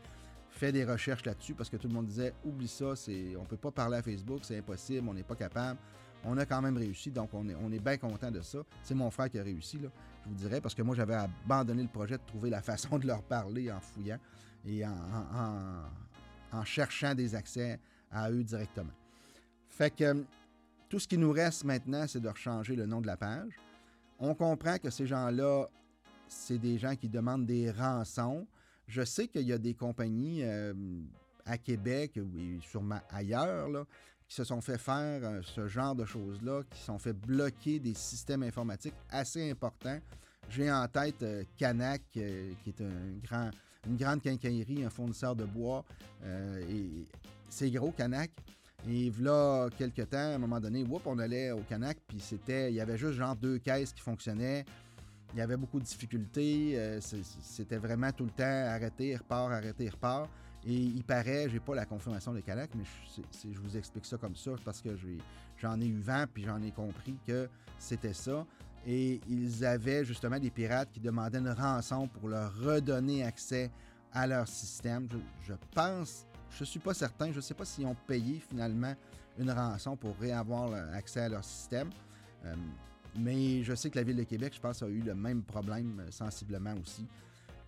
fait 0.51 0.73
des 0.73 0.85
recherches 0.85 1.25
là-dessus 1.25 1.55
parce 1.55 1.69
que 1.69 1.77
tout 1.77 1.89
le 1.89 1.95
monde 1.95 2.07
disait 2.07 2.33
oublie 2.45 2.69
ça, 2.69 2.97
c'est, 2.97 3.37
on 3.37 3.45
peut 3.45 3.57
pas 3.57 3.71
parler 3.71 3.97
à 3.99 4.03
Facebook, 4.03 4.41
c'est 4.43 4.59
impossible, 4.59 5.09
on 5.09 5.15
n'est 5.15 5.23
pas 5.23 5.37
capable. 5.37 5.79
On 6.27 6.39
a 6.39 6.47
quand 6.47 6.63
même 6.63 6.77
réussi, 6.77 7.11
donc 7.11 7.31
on 7.35 7.47
est, 7.49 7.55
on 7.55 7.71
est 7.71 7.81
bien 7.81 7.99
content 7.99 8.31
de 8.31 8.41
ça. 8.41 8.59
C'est 8.83 8.95
mon 8.95 9.11
frère 9.11 9.29
qui 9.29 9.39
a 9.39 9.43
réussi, 9.43 9.79
là, 9.79 9.91
je 10.25 10.31
vous 10.31 10.35
dirais, 10.35 10.61
parce 10.61 10.75
que 10.75 10.83
moi 10.83 10.97
j'avais 10.97 11.15
abandonné 11.15 11.83
le 11.83 11.89
projet 11.89 12.17
de 12.17 12.23
trouver 12.27 12.51
la 12.51 12.63
façon 12.63 12.99
de 12.99 13.07
leur 13.07 13.23
parler 13.23 13.71
en 13.71 13.81
fouillant 13.81 14.19
et 14.67 14.85
en, 14.87 16.65
cherchant 16.65 17.15
des 17.15 17.35
accès 17.35 17.79
à 18.11 18.31
eux 18.31 18.43
directement. 18.43 18.93
Fait 19.69 19.91
que 19.91 20.25
tout 20.95 21.01
ce 21.01 21.09
qui 21.09 21.19
nous 21.19 21.33
reste 21.33 21.65
maintenant, 21.65 22.07
c'est 22.07 22.21
de 22.21 22.29
rechanger 22.29 22.77
le 22.77 22.87
nom 22.87 23.01
de 23.01 23.09
la 23.09 23.17
page. 23.17 23.59
On 24.21 24.33
comprend 24.33 24.79
que 24.79 24.91
ces 24.91 25.09
gens-là, 25.09 25.67
c'est 26.29 26.57
des 26.57 26.79
gens 26.79 26.95
qui 26.95 27.09
demandent 27.09 27.47
des 27.47 27.73
rançons. 27.73 28.47
Je 28.87 29.03
sais 29.03 29.27
qu'il 29.27 29.43
y 29.43 29.53
a 29.53 29.59
des 29.59 29.75
compagnies 29.75 30.45
euh, 30.45 30.73
à 31.47 31.59
Québec 31.59 32.17
et 32.17 32.61
sûrement 32.61 33.01
ailleurs 33.11 33.69
qui 34.29 34.37
se 34.37 34.45
sont 34.45 34.61
fait 34.61 34.79
faire 34.79 35.21
euh, 35.25 35.41
ce 35.43 35.67
genre 35.67 35.97
de 35.97 36.05
choses-là, 36.05 36.63
qui 36.71 36.79
se 36.79 36.85
sont 36.85 37.01
fait 37.01 37.13
bloquer 37.13 37.81
des 37.81 37.95
systèmes 37.95 38.45
informatiques 38.45 38.95
assez 39.11 39.51
importants. 39.51 39.99
J'ai 40.49 40.71
en 40.71 40.87
tête 40.87 41.21
euh, 41.25 41.43
Canac, 41.57 42.03
qui 42.13 42.21
est 42.21 42.81
un 42.81 43.19
grand, 43.21 43.51
une 43.89 43.97
grande 43.97 44.23
quincaillerie, 44.23 44.85
un 44.85 44.91
fournisseur 44.91 45.35
de 45.35 45.45
bois. 45.45 45.85
c'est 47.51 47.73
gros, 47.73 47.91
Canac. 47.91 48.31
Et 48.89 49.13
là, 49.21 49.69
quelques 49.79 50.11
temps, 50.11 50.19
à 50.19 50.35
un 50.35 50.39
moment 50.39 50.61
donné, 50.61 50.85
on 51.07 51.19
allait 51.19 51.51
au 51.53 51.61
Canac, 51.61 51.99
puis 52.07 52.21
c'était, 52.21 52.71
il 52.71 52.75
y 52.75 52.81
avait 52.81 52.99
juste 52.99 53.15
genre 53.15 53.35
deux 53.35 53.59
caisses 53.59 53.93
qui 53.93 54.03
fonctionnaient. 54.03 54.65
Il 55.33 55.39
y 55.39 55.43
avait 55.43 55.57
beaucoup 55.57 55.81
de 55.81 55.85
difficultés. 55.85 56.75
Euh, 56.77 57.01
c'était 57.01 57.79
vraiment 57.79 58.13
tout 58.13 58.25
le 58.25 58.31
temps 58.31 58.45
arrêter, 58.45 59.17
repart, 59.17 59.53
arrêter, 59.53 59.89
repart. 59.89 60.29
Et 60.67 60.75
il 60.75 61.03
paraît, 61.03 61.49
j'ai 61.51 61.61
pas 61.61 61.75
la 61.75 61.85
confirmation 61.85 62.33
de 62.33 62.41
Calac, 62.41 62.71
mais 62.75 62.85
je, 63.17 63.51
je, 63.53 63.59
vous 63.59 63.77
explique 63.77 64.07
ça 64.07 64.17
comme 64.17 64.37
ça 64.37 64.53
parce 64.65 64.81
que 64.81 64.91
j'en 65.59 65.81
ai, 65.81 65.87
eu 65.87 65.99
vent 65.99 66.25
puis 66.33 66.45
j'en 66.45 66.63
ai 66.63 66.71
compris 66.71 67.17
que 67.27 67.49
c'était 67.79 68.15
ça. 68.15 68.47
Et 68.87 69.21
ils 69.29 69.65
avaient 69.65 70.05
justement 70.05 70.39
des 70.39 70.51
pirates 70.51 70.91
qui 70.93 71.01
demandaient 71.01 71.39
une 71.39 71.51
rançon 71.51 72.07
pour 72.07 72.29
leur 72.29 72.55
redonner 72.59 73.25
accès 73.25 73.71
à 74.13 74.27
leur 74.27 74.47
système. 74.47 75.09
Je, 75.43 75.55
pense, 75.75 76.27
je 76.59 76.65
suis 76.65 76.81
pas 76.81 76.95
certain, 76.95 77.31
je 77.31 77.37
ne 77.37 77.41
sais 77.41 77.55
pas 77.55 77.65
s'ils 77.65 77.87
ont 77.87 77.97
payé 78.07 78.41
finalement 78.49 78.95
une 79.39 79.51
rançon 79.51 79.97
pour 79.97 80.17
réavoir 80.19 80.73
accès 80.95 81.21
à 81.21 81.29
leur 81.29 81.45
système. 81.45 81.91
Euh, 82.45 82.55
mais 83.17 83.63
je 83.63 83.75
sais 83.75 83.91
que 83.91 83.99
la 83.99 84.05
Ville 84.05 84.17
de 84.17 84.25
Québec, 84.25 84.53
je 84.55 84.61
pense, 84.61 84.83
a 84.83 84.89
eu 84.89 85.01
le 85.01 85.15
même 85.15 85.43
problème 85.43 86.01
euh, 86.01 86.11
sensiblement 86.11 86.75
aussi. 86.81 87.07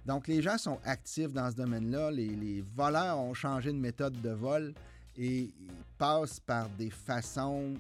Donc, 0.05 0.29
les 0.29 0.40
gens 0.40 0.59
sont 0.59 0.79
actifs 0.85 1.33
dans 1.33 1.51
ce 1.51 1.57
domaine-là. 1.57 2.11
Les, 2.12 2.64
voleurs 2.75 3.18
ont 3.18 3.35
changé 3.35 3.72
de 3.72 3.79
méthode 3.79 4.20
de 4.20 4.31
vol 4.31 4.72
et 5.16 5.51
passent 5.99 6.38
par 6.38 6.68
des 6.70 6.90
façons, 6.90 7.75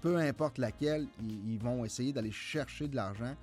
peu 0.00 0.16
importe 0.16 0.58
laquelle, 0.58 1.08
ils, 1.20 1.58
vont 1.58 1.84
essayer 1.84 2.12
d'aller 2.12 2.30
chercher 2.30 2.86
de 2.86 2.94
l'argent. 2.94 3.34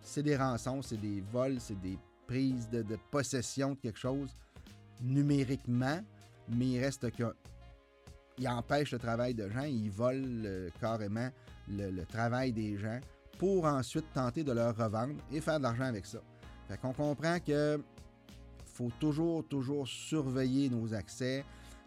C'est 0.00 0.22
des 0.22 0.36
rançons, 0.36 0.80
c'est 0.80 1.00
des 1.00 1.22
vols, 1.32 1.60
c'est 1.60 1.78
des 1.80 1.98
prises 2.26 2.68
de, 2.70 2.82
possession 3.10 3.70
de 3.70 3.76
quelque 3.76 3.98
chose 3.98 4.34
numériquement, 5.00 6.00
mais 6.48 6.66
il 6.66 6.80
reste 6.80 7.10
qu'ils 7.10 8.48
empêchent 8.48 8.92
le 8.92 8.98
travail 8.98 9.34
de 9.34 9.48
gens, 9.48 9.62
ils 9.62 9.90
volent 9.90 10.42
euh, 10.44 10.68
carrément 10.80 11.30
le, 11.68 12.04
travail 12.04 12.52
des 12.52 12.76
gens 12.76 13.00
pour 13.38 13.64
ensuite 13.64 14.06
tenter 14.12 14.44
de 14.44 14.52
leur 14.52 14.76
revendre 14.76 15.14
et 15.32 15.40
faire 15.40 15.58
de 15.58 15.64
l'argent 15.64 15.84
avec 15.84 16.06
ça. 16.06 16.18
Fait 16.68 16.78
qu'on 16.78 16.92
comprend 16.92 17.38
que 17.40 17.80
faut 18.66 18.90
toujours, 19.00 19.46
toujours 19.46 19.88
surveiller 19.88 20.68
nos 20.68 20.92
accès. 20.92 21.44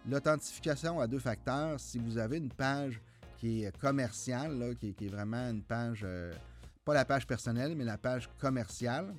L'authentification 0.10 1.00
à 1.00 1.08
deux 1.08 1.20
facteurs, 1.20 1.80
si 1.80 2.00
vous 2.00 2.18
avez 2.18 2.38
une 2.38 2.50
page 2.50 3.00
qui 3.38 3.64
est 3.64 3.78
commerciale, 3.78 4.76
qui, 4.80 4.96
est 5.00 5.08
vraiment 5.10 5.50
une 5.50 5.62
page, 5.62 6.02
euh, 6.04 6.34
pas 6.84 6.94
la 6.94 7.06
page 7.06 7.28
personnelle, 7.28 7.76
mais 7.76 7.84
la 7.84 7.98
page 7.98 8.30
commerciale, 8.40 9.14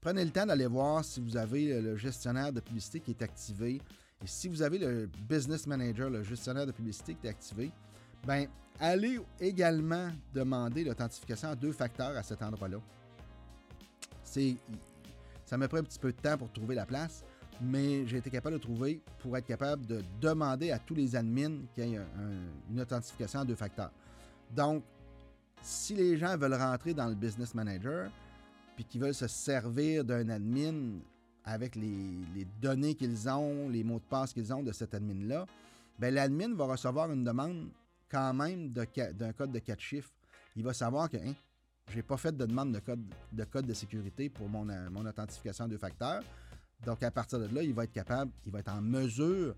prenez 0.00 0.24
le 0.24 0.30
temps 0.30 0.46
d'aller 0.46 0.66
voir 0.66 1.04
si 1.04 1.20
vous 1.20 1.36
avez 1.36 1.80
le 1.80 1.96
gestionnaire 1.96 2.52
de 2.52 2.60
publicité 2.60 3.00
qui 3.00 3.10
est 3.10 3.22
activé. 3.22 3.80
Et 4.22 4.26
si 4.26 4.48
vous 4.48 4.62
avez 4.62 4.78
le 4.78 5.08
business 5.28 5.66
manager, 5.66 6.10
le 6.10 6.22
gestionnaire 6.22 6.66
de 6.66 6.72
publicité 6.72 7.14
qui 7.14 7.26
est 7.26 7.30
activé, 7.30 7.70
ben, 8.26 8.46
allez 8.78 9.18
également 9.38 10.10
demander 10.34 10.84
l'authentification 10.84 11.48
à 11.50 11.54
deux 11.54 11.72
facteurs 11.72 12.16
à 12.16 12.22
cet 12.22 12.42
endroit-là. 12.42 12.78
Ça 15.44 15.56
m'a 15.56 15.68
pris 15.68 15.78
un 15.78 15.82
petit 15.82 15.98
peu 15.98 16.12
de 16.12 16.20
temps 16.20 16.38
pour 16.38 16.52
trouver 16.52 16.74
la 16.74 16.86
place, 16.86 17.24
mais 17.60 18.06
j'ai 18.06 18.18
été 18.18 18.30
capable 18.30 18.56
de 18.56 18.60
trouver 18.60 19.00
pour 19.18 19.36
être 19.36 19.46
capable 19.46 19.84
de 19.86 20.02
demander 20.20 20.70
à 20.70 20.78
tous 20.78 20.94
les 20.94 21.16
admins 21.16 21.62
qu'il 21.74 21.88
y 21.88 21.94
ait 21.94 22.00
une 22.70 22.80
authentification 22.80 23.40
à 23.40 23.44
deux 23.44 23.56
facteurs. 23.56 23.90
Donc, 24.54 24.84
si 25.62 25.94
les 25.94 26.16
gens 26.16 26.36
veulent 26.36 26.54
rentrer 26.54 26.94
dans 26.94 27.06
le 27.06 27.14
Business 27.14 27.54
Manager, 27.54 28.10
puis 28.80 28.86
qu'ils 28.86 29.02
veulent 29.02 29.12
se 29.12 29.26
servir 29.26 30.06
d'un 30.06 30.30
admin 30.30 31.00
avec 31.44 31.76
les, 31.76 32.46
données 32.62 32.94
qu'ils 32.94 33.28
ont, 33.28 33.68
les 33.68 33.84
mots 33.84 33.98
de 33.98 34.04
passe 34.04 34.32
qu'ils 34.32 34.54
ont 34.54 34.62
de 34.62 34.72
cet 34.72 34.94
admin-là, 34.94 35.44
ben 35.98 36.14
l'admin 36.14 36.54
va 36.54 36.64
recevoir 36.64 37.12
une 37.12 37.22
demande 37.22 37.68
quand 38.10 38.32
même 38.32 38.70
d'un 38.70 39.32
code 39.34 39.52
de 39.52 39.58
4 39.58 39.78
chiffres, 39.78 40.10
il 40.56 40.64
va 40.64 40.72
savoir 40.72 41.10
que 41.10 41.18
hein, 41.18 41.34
je 41.88 41.96
n'ai 41.96 42.02
pas 42.02 42.16
fait 42.16 42.34
de 42.34 42.46
demande 42.46 42.72
de 42.72 43.44
code, 43.44 43.66
de 43.66 43.74
sécurité 43.74 44.30
pour 44.30 44.48
mon, 44.48 44.64
mon 44.90 45.04
authentification 45.04 45.66
de 45.66 45.72
deux 45.72 45.78
facteurs. 45.78 46.22
Donc, 46.82 47.02
à 47.02 47.10
partir 47.10 47.38
de 47.38 47.54
là, 47.54 47.62
il 47.62 47.74
va 47.74 47.84
être 47.84 47.92
capable, 47.92 48.32
il 48.46 48.50
va 48.50 48.60
être 48.60 48.72
en 48.72 48.80
mesure 48.80 49.56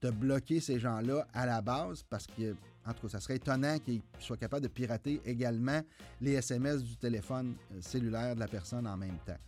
de 0.00 0.10
bloquer 0.10 0.60
ces 0.60 0.78
gens-là 0.78 1.26
à 1.32 1.46
la 1.46 1.60
base 1.60 2.04
parce 2.08 2.26
que, 2.26 2.54
en 2.86 2.92
tout 2.92 3.02
cas, 3.02 3.08
ça 3.08 3.20
serait 3.20 3.36
étonnant 3.36 3.78
qu'ils 3.78 4.02
soient 4.18 4.36
capables 4.36 4.62
de 4.62 4.68
pirater 4.68 5.20
également 5.24 5.80
les 6.20 6.32
SMS 6.32 6.82
du 6.82 6.96
téléphone 6.96 7.54
euh, 7.72 7.80
cellulaire 7.80 8.34
de 8.34 8.40
la 8.40 8.48
personne 8.48 8.86
en 8.86 8.96
même 8.96 9.18
temps. 9.26 9.38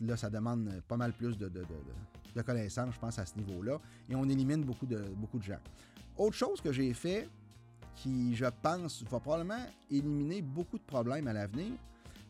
Là, 0.00 0.16
ça 0.16 0.30
demande 0.30 0.82
pas 0.88 0.96
mal 0.96 1.12
plus 1.12 1.36
de, 1.38 1.48
de 1.48 2.42
connaissances, 2.42 2.94
je 2.94 2.98
pense, 2.98 3.18
à 3.18 3.26
ce 3.26 3.36
niveau-là. 3.36 3.78
Et 4.08 4.14
on 4.14 4.24
élimine 4.28 4.62
beaucoup 4.64 4.86
de, 4.86 4.98
beaucoup 5.16 5.38
de 5.38 5.44
gens. 5.44 5.60
Autre 6.16 6.36
chose 6.36 6.60
que 6.60 6.72
j'ai 6.72 6.92
fait, 6.94 7.28
qui, 7.96 8.34
je 8.34 8.46
pense, 8.62 9.02
va 9.04 9.20
probablement 9.20 9.66
éliminer 9.90 10.42
beaucoup 10.42 10.78
de 10.78 10.82
problèmes 10.84 11.28
à 11.28 11.32
l'avenir, 11.32 11.72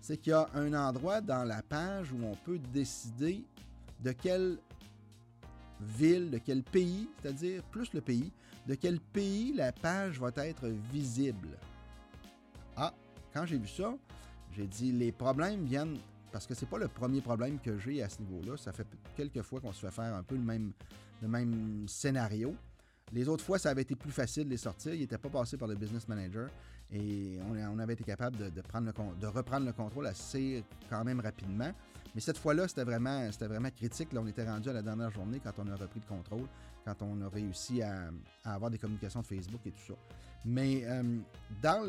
c'est 0.00 0.18
qu'il 0.18 0.30
y 0.30 0.34
a 0.34 0.46
un 0.54 0.74
endroit 0.74 1.20
dans 1.20 1.44
la 1.44 1.62
page 1.62 2.12
où 2.12 2.18
on 2.22 2.34
peut 2.36 2.58
décider 2.58 3.42
de 4.00 4.12
quelle 4.12 4.58
ville, 5.84 6.30
de 6.30 6.38
quel 6.38 6.62
pays, 6.62 7.08
c'est-à-dire 7.20 7.62
plus 7.64 7.92
le 7.92 8.00
pays, 8.00 8.32
de 8.66 8.74
quel 8.74 9.00
pays 9.00 9.52
la 9.52 9.72
page 9.72 10.18
va 10.20 10.30
être 10.36 10.68
visible. 10.92 11.58
Ah, 12.76 12.94
quand 13.32 13.46
j'ai 13.46 13.58
vu 13.58 13.68
ça, 13.68 13.94
j'ai 14.52 14.66
dit 14.66 14.92
les 14.92 15.12
problèmes 15.12 15.64
viennent 15.64 15.98
parce 16.32 16.48
que 16.48 16.54
c'est 16.54 16.66
pas 16.66 16.78
le 16.78 16.88
premier 16.88 17.20
problème 17.20 17.60
que 17.60 17.78
j'ai 17.78 18.02
à 18.02 18.08
ce 18.08 18.20
niveau-là. 18.20 18.56
Ça 18.56 18.72
fait 18.72 18.86
quelques 19.16 19.42
fois 19.42 19.60
qu'on 19.60 19.72
se 19.72 19.86
fait 19.86 19.92
faire 19.92 20.14
un 20.14 20.22
peu 20.24 20.34
le 20.34 20.42
même, 21.28 21.86
scénario. 21.86 22.56
Les 23.12 23.28
autres 23.28 23.44
fois, 23.44 23.58
ça 23.58 23.70
avait 23.70 23.82
été 23.82 23.94
plus 23.94 24.10
facile 24.10 24.46
de 24.46 24.50
les 24.50 24.56
sortir. 24.56 24.94
Ils 24.94 25.00
n'étaient 25.00 25.18
pas 25.18 25.28
passés 25.28 25.56
par 25.56 25.68
le 25.68 25.76
business 25.76 26.08
manager 26.08 26.48
et 26.90 27.38
on, 27.48 27.78
avait 27.78 27.92
été 27.92 28.02
capable 28.02 28.36
de, 28.36 28.50
de 28.50 29.26
reprendre 29.26 29.66
le 29.66 29.72
contrôle 29.72 30.06
assez 30.08 30.64
quand 30.90 31.04
même 31.04 31.20
rapidement. 31.20 31.72
Mais 32.14 32.20
cette 32.20 32.38
fois-là, 32.38 32.68
c'était 32.68 32.84
vraiment, 32.84 33.30
c'était 33.32 33.46
vraiment 33.46 33.70
critique. 33.70 34.08
On 34.16 34.26
était 34.26 34.44
rendu 34.44 34.68
à 34.68 34.72
la 34.72 34.82
dernière 34.82 35.10
journée 35.10 35.40
quand 35.42 35.52
on 35.58 35.68
a 35.70 35.76
repris 35.76 36.00
le 36.00 36.16
contrôle, 36.16 36.46
quand 36.84 37.02
on 37.02 37.20
a 37.22 37.28
réussi 37.28 37.82
à, 37.82 38.10
avoir 38.44 38.70
des 38.70 38.78
communications 38.78 39.20
de 39.20 39.26
Facebook 39.26 39.60
et 39.66 39.70
tout 39.70 39.82
ça. 39.88 39.94
Mais 40.44 40.82
euh, 40.84 41.18
dans 41.62 41.88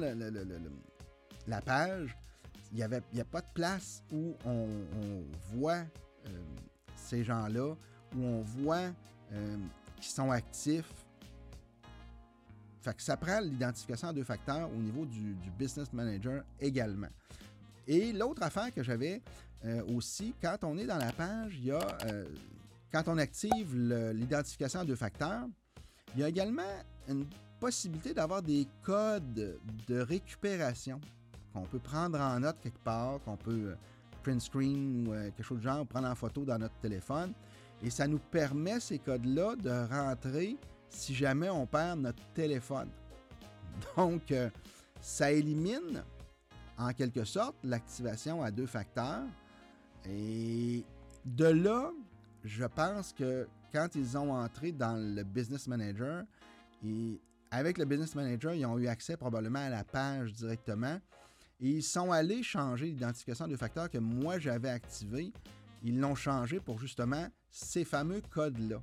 la 1.47 1.61
page, 1.61 2.15
il 2.71 2.77
n'y 3.13 3.21
a 3.21 3.25
pas 3.25 3.41
de 3.41 3.47
place 3.53 4.03
où 4.11 4.33
on, 4.45 4.67
voit 5.53 5.83
euh, 6.25 6.29
ces 6.95 7.23
gens-là, 7.23 7.75
où 8.15 8.23
on 8.23 8.41
voit 8.41 8.91
euh, 9.33 9.57
qu'ils 9.97 10.11
sont 10.11 10.31
actifs. 10.31 10.91
Fait 12.81 12.93
que 12.93 13.01
ça 13.01 13.17
prend 13.17 13.39
l'identification 13.39 14.09
à 14.09 14.13
deux 14.13 14.23
facteurs 14.23 14.69
au 14.71 14.77
niveau 14.77 15.05
du, 15.05 15.35
business 15.57 15.91
manager 15.93 16.43
également. 16.59 17.07
Et 17.87 18.11
l'autre 18.13 18.43
affaire 18.43 18.73
que 18.73 18.83
j'avais 18.83 19.21
euh, 19.63 19.83
aussi, 19.95 20.33
quand 20.41 20.57
on 20.63 20.77
est 20.77 20.85
dans 20.85 20.97
la 20.97 21.11
page, 21.11 21.53
il 21.57 21.65
y 21.65 21.71
a, 21.71 21.97
quand 22.91 23.07
on 23.07 23.17
active 23.17 23.75
l'identification 24.13 24.81
à 24.81 24.85
deux 24.85 24.95
facteurs, 24.95 25.47
il 26.15 26.21
y 26.21 26.23
a 26.23 26.29
également 26.29 26.63
une 27.07 27.25
possibilité 27.59 28.13
d'avoir 28.13 28.41
des 28.41 28.67
codes 28.83 29.59
de 29.87 29.99
récupération 29.99 30.99
qu'on 31.53 31.65
peut 31.65 31.79
prendre 31.79 32.19
en 32.19 32.39
note 32.39 32.57
quelque 32.61 32.83
part, 32.83 33.19
qu'on 33.23 33.37
peut 33.37 33.71
euh, 33.71 33.75
print 34.23 34.41
screen 34.41 35.07
ou 35.07 35.13
euh, 35.13 35.31
quelque 35.31 35.43
chose 35.43 35.59
de 35.59 35.63
genre, 35.63 35.85
prendre 35.85 36.07
en 36.07 36.15
photo 36.15 36.43
dans 36.43 36.57
notre 36.57 36.75
téléphone. 36.75 37.33
Et 37.81 37.89
ça 37.89 38.07
nous 38.07 38.19
permet, 38.19 38.79
ces 38.79 38.99
codes-là, 38.99 39.55
de 39.55 39.69
rentrer 39.89 40.57
si 40.89 41.15
jamais 41.15 41.49
on 41.49 41.65
perd 41.65 41.99
notre 41.99 42.23
téléphone. 42.33 42.89
Donc, 43.97 44.31
euh, 44.31 44.49
ça 45.01 45.31
élimine 45.31 46.03
en 46.77 46.91
quelque 46.91 47.23
sorte 47.23 47.55
l'activation 47.63 48.43
à 48.43 48.51
deux 48.51 48.67
facteurs. 48.67 49.23
Et 50.09 50.83
de 51.25 51.45
là, 51.45 51.91
je 52.43 52.65
pense 52.65 53.13
que 53.13 53.47
quand 53.71 53.89
ils 53.95 54.17
ont 54.17 54.33
entré 54.33 54.71
dans 54.71 54.95
le 54.95 55.23
Business 55.23 55.67
Manager, 55.67 56.23
et 56.83 57.19
avec 57.51 57.77
le 57.77 57.85
Business 57.85 58.15
Manager, 58.15 58.53
ils 58.53 58.65
ont 58.65 58.77
eu 58.77 58.87
accès 58.87 59.17
probablement 59.17 59.59
à 59.59 59.69
la 59.69 59.83
page 59.83 60.33
directement. 60.33 60.99
Et 61.59 61.69
ils 61.69 61.83
sont 61.83 62.11
allés 62.11 62.43
changer 62.43 62.87
l'identification 62.87 63.47
de 63.47 63.55
facteurs 63.55 63.89
que 63.89 63.97
moi 63.97 64.39
j'avais 64.39 64.69
activé. 64.69 65.31
Ils 65.83 65.99
l'ont 65.99 66.15
changé 66.15 66.59
pour 66.59 66.79
justement 66.79 67.27
ces 67.49 67.85
fameux 67.85 68.21
codes-là. 68.29 68.81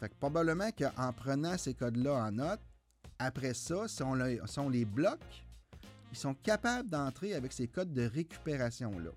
Fait 0.00 0.08
que 0.08 0.14
probablement 0.16 0.70
qu'en 0.72 1.12
prenant 1.12 1.56
ces 1.56 1.74
codes-là 1.74 2.14
en 2.14 2.32
note, 2.32 2.60
après 3.18 3.54
ça, 3.54 3.86
si 3.86 4.02
on, 4.02 4.68
les 4.68 4.84
bloque, 4.84 5.44
ils 6.10 6.18
sont 6.18 6.34
capables 6.34 6.90
d'entrer 6.90 7.34
avec 7.34 7.52
ces 7.52 7.68
codes 7.68 7.92
de 7.92 8.02
récupération-là. 8.02 9.10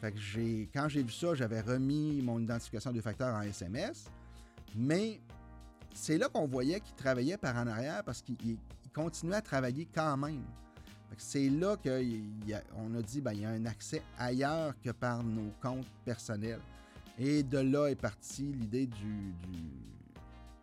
Fait 0.00 0.12
que 0.12 0.18
j'ai, 0.18 0.68
quand 0.72 0.88
j'ai 0.88 1.02
vu 1.02 1.12
ça, 1.12 1.34
j'avais 1.34 1.60
remis 1.60 2.22
mon 2.22 2.40
identification 2.40 2.90
de 2.90 3.00
facteurs 3.02 3.34
en 3.34 3.42
SMS. 3.42 4.06
Mais 4.74 5.20
c'est 5.92 6.16
là 6.16 6.28
qu'on 6.28 6.46
voyait 6.46 6.80
qu'ils 6.80 6.94
travaillaient 6.94 7.36
par 7.36 7.56
en 7.56 7.66
arrière 7.66 8.02
parce 8.04 8.22
qu'ils 8.22 8.56
continuaient 8.94 9.36
à 9.36 9.42
travailler 9.42 9.86
quand 9.92 10.16
même. 10.16 10.42
C'est 11.18 11.50
là 11.50 11.76
qu'on 11.76 12.94
a, 12.94 13.02
dit 13.02 13.14
qu'il 13.14 13.22
ben, 13.22 13.32
y 13.32 13.44
a 13.44 13.50
un 13.50 13.66
accès 13.66 14.00
ailleurs 14.16 14.72
que 14.82 14.90
par 14.90 15.22
nos 15.22 15.50
comptes 15.60 15.86
personnels. 16.04 16.60
Et 17.18 17.42
de 17.42 17.58
là 17.58 17.88
est 17.88 18.00
partie 18.00 18.44
l'idée 18.44 18.86
du, 18.86 19.34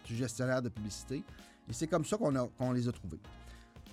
gestionnaire 0.05 0.61
de 0.61 0.69
publicité. 0.69 1.23
Et 1.69 1.73
c'est 1.73 1.85
comme 1.87 2.05
ça 2.05 2.17
qu'on 2.17 2.71
les 2.71 2.87
a 2.87 2.91
trouvés. 2.91 3.19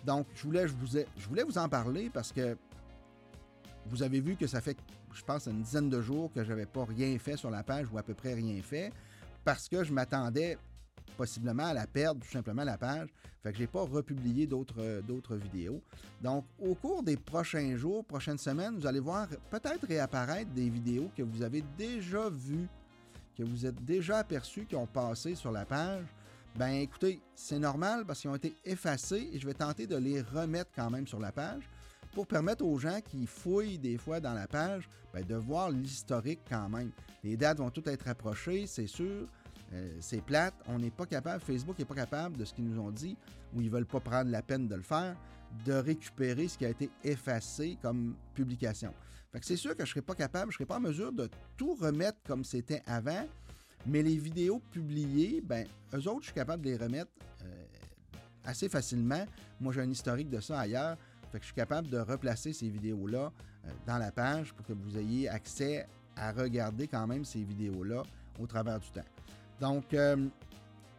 Donc, 0.07 0.27
je 0.35 0.45
voulais, 0.45 0.67
je 0.69 1.29
voulais 1.29 1.43
vous 1.43 1.59
en 1.59 1.69
parler 1.69 2.09
parce 2.09 2.33
que 2.33 2.57
vous 3.87 4.03
avez 4.03 4.20
vu 4.20 4.37
que 4.37 4.47
ça 4.47 4.61
fait, 4.61 4.77
je 5.12 5.23
pense, 5.23 5.47
une 5.47 5.62
dizaine 5.62 5.90
de 5.90 6.01
jours 6.01 6.33
que 6.33 6.42
je 6.42 6.49
n'avais 6.49 6.66
pas 6.66 6.85
rien 6.85 7.18
fait 7.18 7.37
sur 7.37 7.51
la 7.51 7.62
page 7.62 7.87
ou 7.92 7.99
à 7.99 8.03
peu 8.03 8.14
près 8.14 8.35
rien 8.35 8.61
fait 8.62 8.92
parce 9.44 9.68
que 9.68 9.85
je 9.85 9.92
m'attendais 9.92 10.59
possiblement 11.16 11.66
à 11.66 11.75
la 11.75 11.87
perdre 11.87 12.20
tout 12.20 12.31
simplement 12.31 12.64
la 12.64 12.79
page. 12.79 13.09
Fait 13.42 13.53
que 13.53 13.59
j'ai 13.59 13.66
pas 13.66 13.83
republié 13.83 14.47
d'autres, 14.47 14.81
euh, 14.81 15.03
d'autres 15.03 15.37
vidéos. 15.37 15.83
Donc, 16.23 16.47
au 16.59 16.75
cours 16.75 17.03
des 17.03 17.16
prochains 17.16 17.77
jours, 17.77 18.05
prochaines 18.05 18.38
semaines, 18.38 18.77
vous 18.77 18.87
allez 18.87 19.01
voir 19.01 19.29
peut-être 19.51 19.87
réapparaître 19.87 20.51
des 20.53 20.70
vidéos 20.70 21.11
que 21.14 21.23
vous 21.23 21.42
avez 21.42 21.62
déjà 21.77 22.31
vues, 22.31 22.68
que 23.37 23.42
vous 23.42 23.66
êtes 23.66 23.85
déjà 23.85 24.18
aperçus, 24.18 24.64
qui 24.64 24.77
ont 24.77 24.87
passé 24.87 25.35
sur 25.35 25.53
la 25.53 25.66
page. 25.66 26.05
Ben 26.57 26.70
écoutez, 26.70 27.20
c'est 27.35 27.59
normal 27.59 28.05
parce 28.07 28.20
qu'ils 28.20 28.31
ont 28.31 28.37
été 28.37 28.55
effacés 28.64 29.29
et 29.33 29.38
je 29.38 29.47
vais 29.47 29.55
tenter 29.55 29.87
de 29.87 29.97
les 29.97 30.23
remettre 30.23 30.70
quand 30.75 30.88
même 30.88 31.07
sur 31.07 31.18
la 31.18 31.33
page 31.33 31.68
pour 32.14 32.27
permettre 32.27 32.64
aux 32.64 32.79
gens 32.79 33.00
qui 33.00 33.27
fouillent 33.27 33.79
des 33.79 33.98
fois 33.98 34.20
dans 34.20 34.33
la 34.33 34.46
page 34.46 34.88
ben, 35.12 35.24
de 35.24 35.35
voir 35.35 35.70
l'historique 35.70 36.40
quand 36.48 36.68
même. 36.68 36.90
Les 37.22 37.37
dates 37.37 37.59
vont 37.59 37.70
toutes 37.70 37.88
être 37.88 38.09
approchées, 38.09 38.66
c'est 38.66 38.87
sûr. 38.87 39.29
Euh, 39.72 39.96
c'est 40.00 40.20
plate, 40.22 40.55
on 40.68 40.79
n'est 40.79 40.90
pas 40.90 41.07
capable, 41.07 41.42
Facebook 41.42 41.79
n'est 41.79 41.85
pas 41.85 41.94
capable 41.94 42.37
de 42.37 42.44
ce 42.44 42.55
qu'ils 42.55 42.64
nous 42.64 42.81
ont 42.81 42.90
dit, 42.90 43.16
ou 43.55 43.61
ils 43.61 43.66
ne 43.66 43.70
veulent 43.70 43.87
pas 43.87 44.00
prendre 44.00 44.31
la 44.31 44.42
peine 44.42 44.68
de 44.68 44.74
le 44.74 44.83
faire, 44.83 45.16
de 45.64 45.72
récupérer 45.72 46.46
ce 46.48 46.59
qui 46.59 46.64
a 46.64 46.68
été 46.68 46.90
effacé 47.03 47.77
comme 47.83 48.14
publication. 48.35 48.94
Fait 49.33 49.40
que 49.40 49.46
c'est 49.46 49.57
sûr 49.57 49.72
que 49.72 49.79
je 49.79 49.83
ne 49.83 49.88
serais 49.88 50.03
pas 50.03 50.14
capable, 50.14 50.53
je 50.53 50.57
ne 50.57 50.59
serais 50.59 50.66
pas 50.66 50.77
en 50.77 50.81
mesure 50.81 51.12
de 51.12 51.29
tout 51.57 51.74
remettre 51.74 52.18
comme 52.24 52.44
c'était 52.44 52.83
avant, 52.87 53.27
mais 53.87 54.03
les 54.03 54.16
vidéos 54.16 54.61
publiées, 54.70 55.42
ben, 55.42 55.66
eux 55.92 56.09
autres, 56.09 56.20
je 56.20 56.27
suis 56.27 56.35
capable 56.35 56.62
de 56.62 56.70
les 56.70 56.77
remettre 56.77 57.11
euh, 57.42 57.64
assez 58.44 58.68
facilement. 58.68 59.24
Moi, 59.61 59.72
j'ai 59.72 59.81
un 59.81 59.90
historique 59.90 60.31
de 60.31 60.40
ça 60.40 60.61
ailleurs. 60.61 60.96
Fait 61.35 61.40
que 61.40 61.47
je 61.47 61.49
suis 61.49 61.57
capable 61.57 61.88
de 61.88 61.99
replacer 61.99 62.53
ces 62.53 62.68
vidéos-là 62.68 63.33
euh, 63.64 63.70
dans 63.88 63.99
la 63.99 64.12
page 64.12 64.55
pour 64.55 64.64
que 64.64 64.73
vous 64.73 64.97
ayez 64.97 65.29
accès 65.29 65.85
à 66.14 66.31
regarder 66.31 66.87
quand 66.87 67.09
même 67.09 67.25
ces 67.25 67.42
vidéos-là 67.42 68.05
au 68.38 68.47
travers 68.47 68.79
du 68.79 68.88
temps. 68.90 69.01
Donc, 69.61 69.92
euh, 69.94 70.29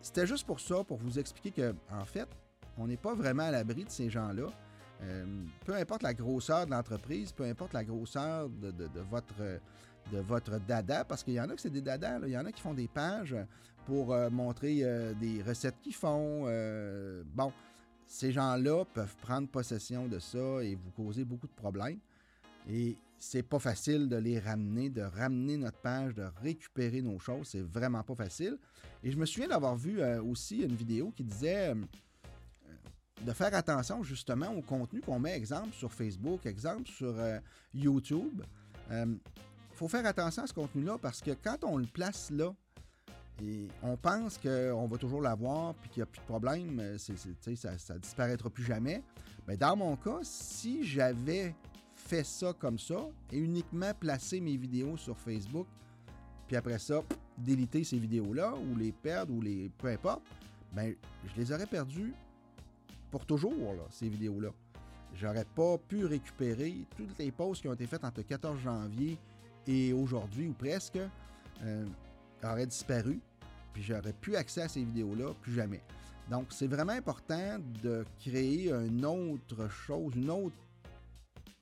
c'était 0.02 0.28
juste 0.28 0.46
pour 0.46 0.60
ça, 0.60 0.84
pour 0.84 0.98
vous 0.98 1.20
expliquer 1.20 1.52
que, 1.52 1.74
en 1.90 2.04
fait, 2.04 2.28
on 2.78 2.86
n'est 2.86 2.98
pas 2.98 3.14
vraiment 3.14 3.44
à 3.44 3.52
l'abri 3.52 3.86
de 3.86 3.90
ces 3.90 4.10
gens-là. 4.10 4.48
Euh, 5.04 5.26
peu 5.64 5.74
importe 5.74 6.04
la 6.04 6.14
grosseur 6.14 6.66
de 6.66 6.72
l'entreprise, 6.72 7.32
peu 7.32 7.46
importe 7.46 7.72
la 7.72 7.86
grosseur 7.86 8.50
de, 8.50 8.74
votre, 9.10 9.42
de 10.12 10.18
votre 10.18 10.60
dada, 10.60 11.06
parce 11.06 11.24
qu'il 11.24 11.36
y 11.36 11.40
en 11.40 11.50
a 11.50 11.56
qui 11.56 11.62
c'est 11.62 11.70
des 11.70 11.82
dadas, 11.82 12.20
il 12.26 12.34
y 12.34 12.38
en 12.38 12.46
a 12.46 12.52
qui 12.52 12.62
font 12.62 12.74
des 12.74 12.90
pages 12.90 13.38
pour 13.86 14.08
montrer 14.32 14.84
des 15.18 15.42
recettes 15.44 15.80
qu'ils 15.82 15.96
font. 15.96 16.42
bon, 17.34 17.54
ces 18.06 18.32
gens-là 18.32 18.86
peuvent 18.94 19.16
prendre 19.18 19.48
possession 19.48 20.08
de 20.08 20.20
ça 20.20 20.64
et 20.64 20.76
vous 20.76 20.92
causer 20.92 21.26
beaucoup 21.26 21.48
de 21.48 21.54
problèmes. 21.54 22.00
Et 22.70 22.98
c'est 23.18 23.44
pas 23.44 23.60
facile 23.60 24.08
de 24.10 24.16
les 24.16 24.40
ramener, 24.40 24.90
de 24.90 25.02
ramener 25.02 25.58
notre 25.58 25.78
page, 25.78 26.14
de 26.14 26.28
récupérer 26.42 27.02
nos 27.02 27.20
choses. 27.20 27.48
C'est 27.48 27.62
vraiment 27.62 28.04
pas 28.04 28.16
facile. 28.16 28.58
Et 29.04 29.12
je 29.12 29.18
me 29.18 29.26
souviens 29.26 29.48
d'avoir 29.48 29.76
vu 29.76 30.00
euh, 30.00 30.22
aussi 30.22 30.58
une 30.58 30.76
vidéo 30.76 31.12
qui 31.16 31.24
disait 31.24 31.70
euh, 31.70 31.76
de 33.22 33.32
faire 33.34 33.54
attention 33.54 34.04
justement 34.04 34.50
au 34.50 34.62
contenu 34.62 35.02
qu'on 35.02 35.20
met, 35.20 35.36
exemple 35.36 35.74
sur 35.74 35.92
Facebook, 35.92 36.46
exemple 36.46 36.90
sur 36.90 37.18
euh, 37.18 37.40
YouTube. 37.74 38.44
Il 38.92 39.18
faut 39.74 39.88
faire 39.88 40.06
attention 40.06 40.44
à 40.44 40.48
ce 40.48 40.54
contenu-là 40.54 40.98
parce 41.02 41.22
que 41.22 41.32
quand 41.32 41.64
on 41.64 41.78
le 41.78 41.88
place 41.88 42.30
là, 42.32 42.54
et 43.42 43.68
on 43.84 43.98
pense 43.98 44.38
qu'on 44.38 44.88
va 44.88 44.98
toujours 44.98 45.22
l'avoir 45.22 45.74
puis 45.76 45.90
qu'il 45.90 46.00
n'y 46.02 46.04
a 46.04 46.06
plus 46.06 46.22
de 46.22 46.26
problème, 46.26 46.98
ça 46.98 47.94
ne 47.94 48.00
disparaîtra 48.00 48.50
plus 48.50 48.64
jamais. 48.64 49.04
Mais 49.48 49.58
dans 49.58 49.76
mon 49.76 49.96
cas, 49.96 50.20
si 50.24 50.84
j'avais 50.84 51.54
fait 51.96 52.24
ça 52.24 52.54
comme 52.54 52.80
ça 52.80 53.08
et 53.32 53.38
uniquement 53.38 53.94
placer 54.00 54.40
mes 54.40 54.58
vidéos 54.58 54.98
sur 54.98 55.18
Facebook, 55.18 55.68
puis 56.48 56.56
après 56.56 56.80
ça, 56.80 57.02
déliter 57.38 57.84
ces 57.84 57.98
vidéos-là 57.98 58.54
ou 58.56 58.76
les 58.76 58.92
perdre 58.92 59.34
ou 59.34 59.42
les. 59.42 59.70
peu 59.78 59.88
importe, 59.88 60.22
ben, 60.74 60.94
je 61.26 61.42
les 61.42 61.52
aurais 61.52 61.66
perdues 61.66 62.14
pour 63.12 63.26
toujours, 63.26 63.76
ces 63.90 64.10
vidéos-là. 64.10 64.50
J'aurais 65.16 65.46
pas 65.46 65.78
pu 65.78 66.06
récupérer 66.06 66.76
toutes 66.98 67.18
les 67.18 67.32
posts 67.32 67.62
qui 67.62 67.68
ont 67.68 67.74
été 67.74 67.88
faites 67.88 68.04
entre 68.04 68.20
le 68.20 68.24
14 68.24 68.60
janvier 68.60 69.18
et 69.66 69.94
aujourd'hui, 69.94 70.48
ou 70.48 70.54
presque, 70.54 71.00
euh, 71.64 71.86
auraient 72.46 72.68
disparu, 72.68 73.20
puis 73.74 73.84
j'aurais 73.84 74.14
plus 74.14 74.36
accès 74.36 74.62
à 74.62 74.68
ces 74.68 74.84
vidéos-là, 74.84 75.34
plus 75.42 75.54
jamais. 75.54 75.82
Donc, 76.30 76.48
c'est 76.50 76.68
vraiment 76.68 76.94
important 76.94 77.58
de 77.84 78.04
créer 78.20 78.72
une 78.72 79.06
autre 79.06 79.70
chose, 79.70 80.14
une 80.16 80.30
autre 80.30 80.56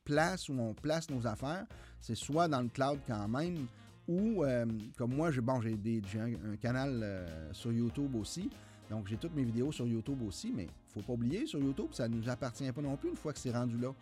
place 0.05 0.49
où 0.49 0.53
on 0.59 0.73
place 0.73 1.09
nos 1.09 1.25
affaires, 1.27 1.65
c'est 1.99 2.15
soit 2.15 2.47
dans 2.47 2.61
le 2.61 2.69
cloud 2.69 2.99
quand 3.07 3.27
même 3.27 3.67
ou 4.07 4.43
euh, 4.43 4.65
comme 4.97 5.15
moi, 5.15 5.31
j'ai 5.31 5.41
bon, 5.41 5.61
j'ai 5.61 6.19
un, 6.19 6.51
un, 6.51 6.55
canal 6.57 6.99
euh, 7.01 7.53
sur 7.53 7.71
YouTube 7.71 8.15
aussi. 8.15 8.49
Donc, 8.89 9.07
j'ai 9.07 9.17
toutes 9.17 9.33
mes 9.33 9.43
vidéos 9.43 9.71
sur 9.71 9.87
YouTube 9.87 10.21
aussi, 10.27 10.51
mais 10.53 10.63
il 10.65 10.97
ne 10.97 11.01
faut 11.01 11.07
pas 11.07 11.13
oublier, 11.13 11.45
sur 11.45 11.59
YouTube, 11.59 11.87
ça 11.93 12.07
ne 12.07 12.15
nous 12.15 12.29
appartient 12.29 12.69
pas 12.71 12.81
non 12.81 12.97
plus 12.97 13.09
une 13.09 13.15
fois 13.15 13.33
que 13.33 13.39
c'est 13.39 13.51
rendu 13.51 13.77
là. 13.77 13.93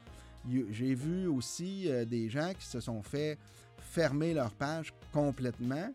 J'ai 0.71 0.95
vu 0.95 1.27
aussi 1.27 1.87
euh, 1.87 2.03
des 2.03 2.29
gens 2.29 2.51
qui 2.57 2.65
se 2.65 2.79
sont 2.79 3.03
fait 3.03 3.37
fermer 3.77 4.33
leur 4.33 4.51
page 4.51 4.91
complètement. 5.13 5.91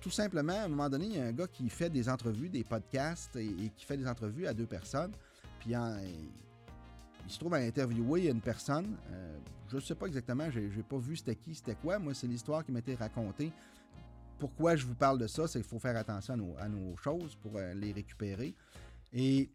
Tout 0.00 0.10
simplement, 0.10 0.54
à 0.54 0.64
un 0.64 0.68
moment 0.68 0.88
donné, 0.88 1.06
il 1.06 1.16
y 1.16 1.20
a 1.20 1.26
un 1.26 1.32
gars 1.32 1.46
qui 1.46 1.68
fait 1.68 1.90
des 1.90 2.08
entrevues, 2.08 2.48
des 2.48 2.64
podcasts 2.64 3.36
et, 3.36 3.70
qui 3.76 3.84
fait 3.84 3.98
des 3.98 4.06
entrevues 4.06 4.46
à 4.46 4.54
deux 4.54 4.66
personnes. 4.66 5.12
Puis 5.58 5.72
il 5.72 7.30
se 7.30 7.38
trouve 7.38 7.52
à 7.52 7.58
interviewer 7.58 8.28
une 8.28 8.40
personne. 8.40 8.96
Euh, 9.10 9.38
je 9.68 9.76
ne 9.76 9.80
sais 9.80 9.94
pas 9.94 10.06
exactement, 10.06 10.50
je 10.50 10.60
n'ai 10.60 10.82
pas 10.82 10.96
vu 10.96 11.16
c'était 11.16 11.36
qui, 11.36 11.54
c'était 11.54 11.74
quoi. 11.74 11.98
Moi, 11.98 12.14
c'est 12.14 12.26
l'histoire 12.26 12.64
qui 12.64 12.74
été 12.76 12.94
racontée. 12.94 13.52
Pourquoi 14.38 14.74
je 14.74 14.86
vous 14.86 14.94
parle 14.94 15.18
de 15.18 15.26
ça, 15.26 15.46
c'est 15.46 15.60
qu'il 15.60 15.68
faut 15.68 15.78
faire 15.78 15.96
attention 15.96 16.56
à 16.58 16.66
nos, 16.66 16.96
choses 16.96 17.36
pour 17.36 17.52
euh, 17.56 17.74
les 17.74 17.92
récupérer. 17.92 18.54
Et 19.12 19.50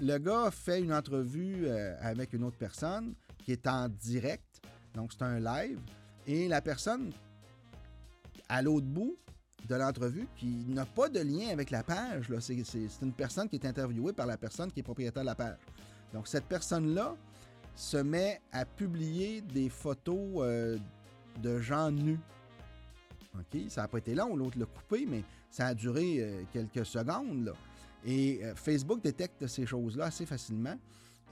le 0.00 0.16
gars 0.16 0.50
fait 0.50 0.80
une 0.80 0.94
entrevue 0.94 1.68
avec 1.68 2.32
une 2.32 2.44
autre 2.44 2.56
personne 2.56 3.14
qui 3.44 3.52
est 3.52 3.66
en 3.66 3.86
direct. 3.88 4.62
Donc, 4.94 5.12
c'est 5.12 5.22
un 5.22 5.38
live. 5.38 5.78
Et 6.26 6.48
la 6.48 6.62
personne 6.62 7.12
à 8.48 8.62
l'autre 8.62 8.86
bout 8.86 9.18
de 9.68 9.74
l'entrevue 9.74 10.26
qui 10.36 10.64
n'a 10.68 10.86
pas 10.86 11.08
de 11.08 11.20
lien 11.20 11.48
avec 11.50 11.70
la 11.70 11.82
page, 11.82 12.32
c'est 12.40 13.02
une 13.02 13.12
personne 13.12 13.48
qui 13.48 13.56
est 13.56 13.66
interviewée 13.66 14.12
par 14.12 14.26
la 14.26 14.36
personne 14.36 14.70
qui 14.70 14.80
est 14.80 14.84
propriétaire 14.84 15.22
de 15.22 15.26
la 15.26 15.34
page. 15.34 15.58
Donc, 16.12 16.26
cette 16.26 16.46
personne-là 16.46 17.16
se 17.74 17.96
met 17.96 18.40
à 18.52 18.64
publier 18.64 19.40
des 19.40 19.68
photos 19.68 20.18
euh, 20.36 20.78
de 21.42 21.60
gens 21.60 21.90
nus. 21.90 22.18
OK? 23.34 23.60
Ça 23.68 23.82
n'a 23.82 23.88
pas 23.88 23.98
été 23.98 24.14
long, 24.14 24.36
l'autre 24.36 24.58
l'a 24.58 24.66
coupé, 24.66 25.06
mais 25.06 25.22
ça 25.50 25.68
a 25.68 25.74
duré 25.74 26.16
euh, 26.18 26.42
quelques 26.52 26.84
secondes. 26.84 27.54
Et 28.04 28.40
euh, 28.42 28.54
Facebook 28.54 29.02
détecte 29.02 29.46
ces 29.46 29.66
choses-là 29.66 30.06
assez 30.06 30.26
facilement 30.26 30.76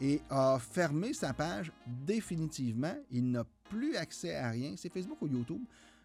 et 0.00 0.20
a 0.30 0.58
fermé 0.58 1.12
sa 1.12 1.32
page 1.32 1.72
définitivement. 1.86 2.96
Il 3.10 3.30
n'a 3.30 3.44
plus 3.68 3.96
accès 3.96 4.36
à 4.36 4.50
rien. 4.50 4.74
C'est 4.76 4.92
Facebook 4.92 5.20
ou 5.22 5.28
YouTube 5.28 5.62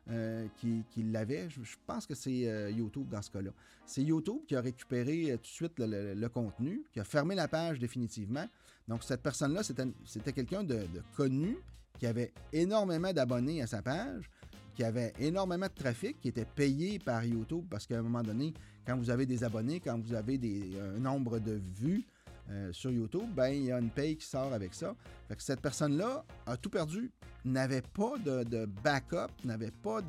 euh, 0.09 0.47
qui, 0.57 0.83
l'avait. 1.03 1.47
Je, 1.49 1.75
pense 1.87 2.05
que 2.05 2.13
c'est 2.13 2.49
euh, 2.49 2.69
YouTube 2.69 3.07
dans 3.07 3.21
ce 3.21 3.31
cas-là. 3.31 3.51
C'est 3.85 4.03
YouTube 4.03 4.41
qui 4.45 4.53
a 4.53 4.59
récupéré 4.59 5.31
euh, 5.31 5.37
tout 5.37 5.43
de 5.43 5.47
suite 5.47 5.73
le, 5.77 6.27
contenu, 6.27 6.83
qui 6.91 6.99
a 6.99 7.05
fermé 7.05 7.35
la 7.35 7.47
page 7.47 7.79
définitivement. 7.79 8.45
Donc, 8.85 9.01
cette 9.03 9.21
personne-là, 9.21 9.61
c'était 9.63 10.33
quelqu'un 10.33 10.63
de, 10.63 10.85
connu, 11.15 11.57
qui 11.99 12.05
avait 12.05 12.33
énormément 12.51 13.13
d'abonnés 13.13 13.61
à 13.61 13.67
sa 13.67 13.81
page, 13.81 14.29
qui 14.75 14.83
avait 14.83 15.13
énormément 15.19 15.67
de 15.67 15.73
trafic, 15.73 16.19
qui 16.19 16.27
était 16.27 16.43
payé 16.53 16.99
par 16.99 17.23
YouTube 17.23 17.63
parce 17.69 17.87
qu'à 17.87 17.99
un 17.99 18.01
moment 18.01 18.23
donné, 18.23 18.53
quand 18.85 18.97
vous 18.97 19.09
avez 19.09 19.25
des 19.25 19.45
abonnés, 19.45 19.79
quand 19.79 19.97
vous 20.05 20.13
avez 20.13 20.37
un 20.81 20.99
nombre 20.99 21.39
de 21.39 21.61
vues, 21.79 22.03
euh, 22.49 22.73
sur 22.73 22.91
YouTube, 22.91 23.29
ben, 23.33 23.47
il 23.47 23.65
y 23.65 23.71
a 23.71 23.79
une 23.79 23.89
paye 23.89 24.17
qui 24.17 24.25
sort 24.25 24.53
avec 24.53 24.73
ça. 24.73 24.93
Fait 25.27 25.35
que 25.35 25.41
cette 25.43 25.61
personne-là 25.61 26.25
a 26.45 26.57
tout 26.57 26.69
perdu, 26.69 27.09
n'avait 27.45 27.81
pas 27.81 28.17
de, 28.17 28.65
backup, 28.83 29.31
n'avait 29.45 29.71
pas 29.71 30.01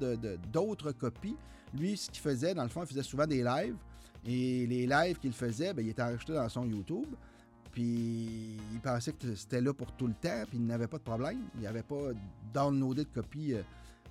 d'autres 0.53 0.93
copies. 0.93 1.37
Lui, 1.73 1.97
ce 1.97 2.11
qu'il 2.11 2.21
faisait, 2.21 2.55
dans 2.55 2.65
le 2.65 2.69
fond, 2.69 2.83
il 2.83 2.89
faisait 2.89 3.03
souvent 3.03 3.27
des 3.27 3.43
lives. 3.43 3.77
Et 4.27 4.67
les 4.67 4.87
lives 4.87 5.19
qu'il 5.19 5.33
faisait, 5.33 5.73
ben, 5.75 5.85
il 5.85 5.91
était 5.91 6.03
enregistré 6.03 6.35
dans 6.35 6.49
son 6.49 6.65
YouTube. 6.65 7.07
Puis 7.71 8.57
il 8.73 8.81
pensait 8.81 9.13
que 9.13 9.35
c'était 9.35 9.61
là 9.61 9.73
pour 9.73 9.93
tout 9.93 10.07
le 10.07 10.15
temps, 10.15 10.45
puis 10.49 10.59
il 10.59 10.67
n'avait 10.67 10.87
pas 10.87 10.99
de 10.99 11.03
problème. 11.03 11.41
Il 11.55 11.61
n'y 11.61 11.67
avait 11.67 11.83
pas 11.83 12.11
downloadé 12.53 13.05
de 13.05 13.11
copies 13.11 13.55
euh, 13.55 13.63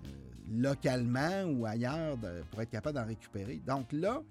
euh, 0.06 0.10
localement 0.50 1.44
ou 1.46 1.66
ailleurs 1.66 2.18
pour 2.52 2.62
être 2.62 2.70
capable 2.70 2.98
d'en 2.98 3.06
récupérer. 3.06 3.62
Donc 3.66 3.92
là, 3.92 4.22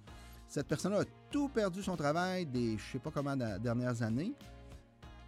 cette 0.49 0.69
personne 0.69 0.93
a 0.93 1.03
tout 1.33 1.49
perdu 1.49 1.83
son 1.83 1.97
travail 1.97 2.45
des 2.45 2.77
je 2.77 2.93
sais 2.93 2.99
pas 2.99 3.11
comment 3.11 3.35
dernières 3.35 4.03
années. 4.03 4.35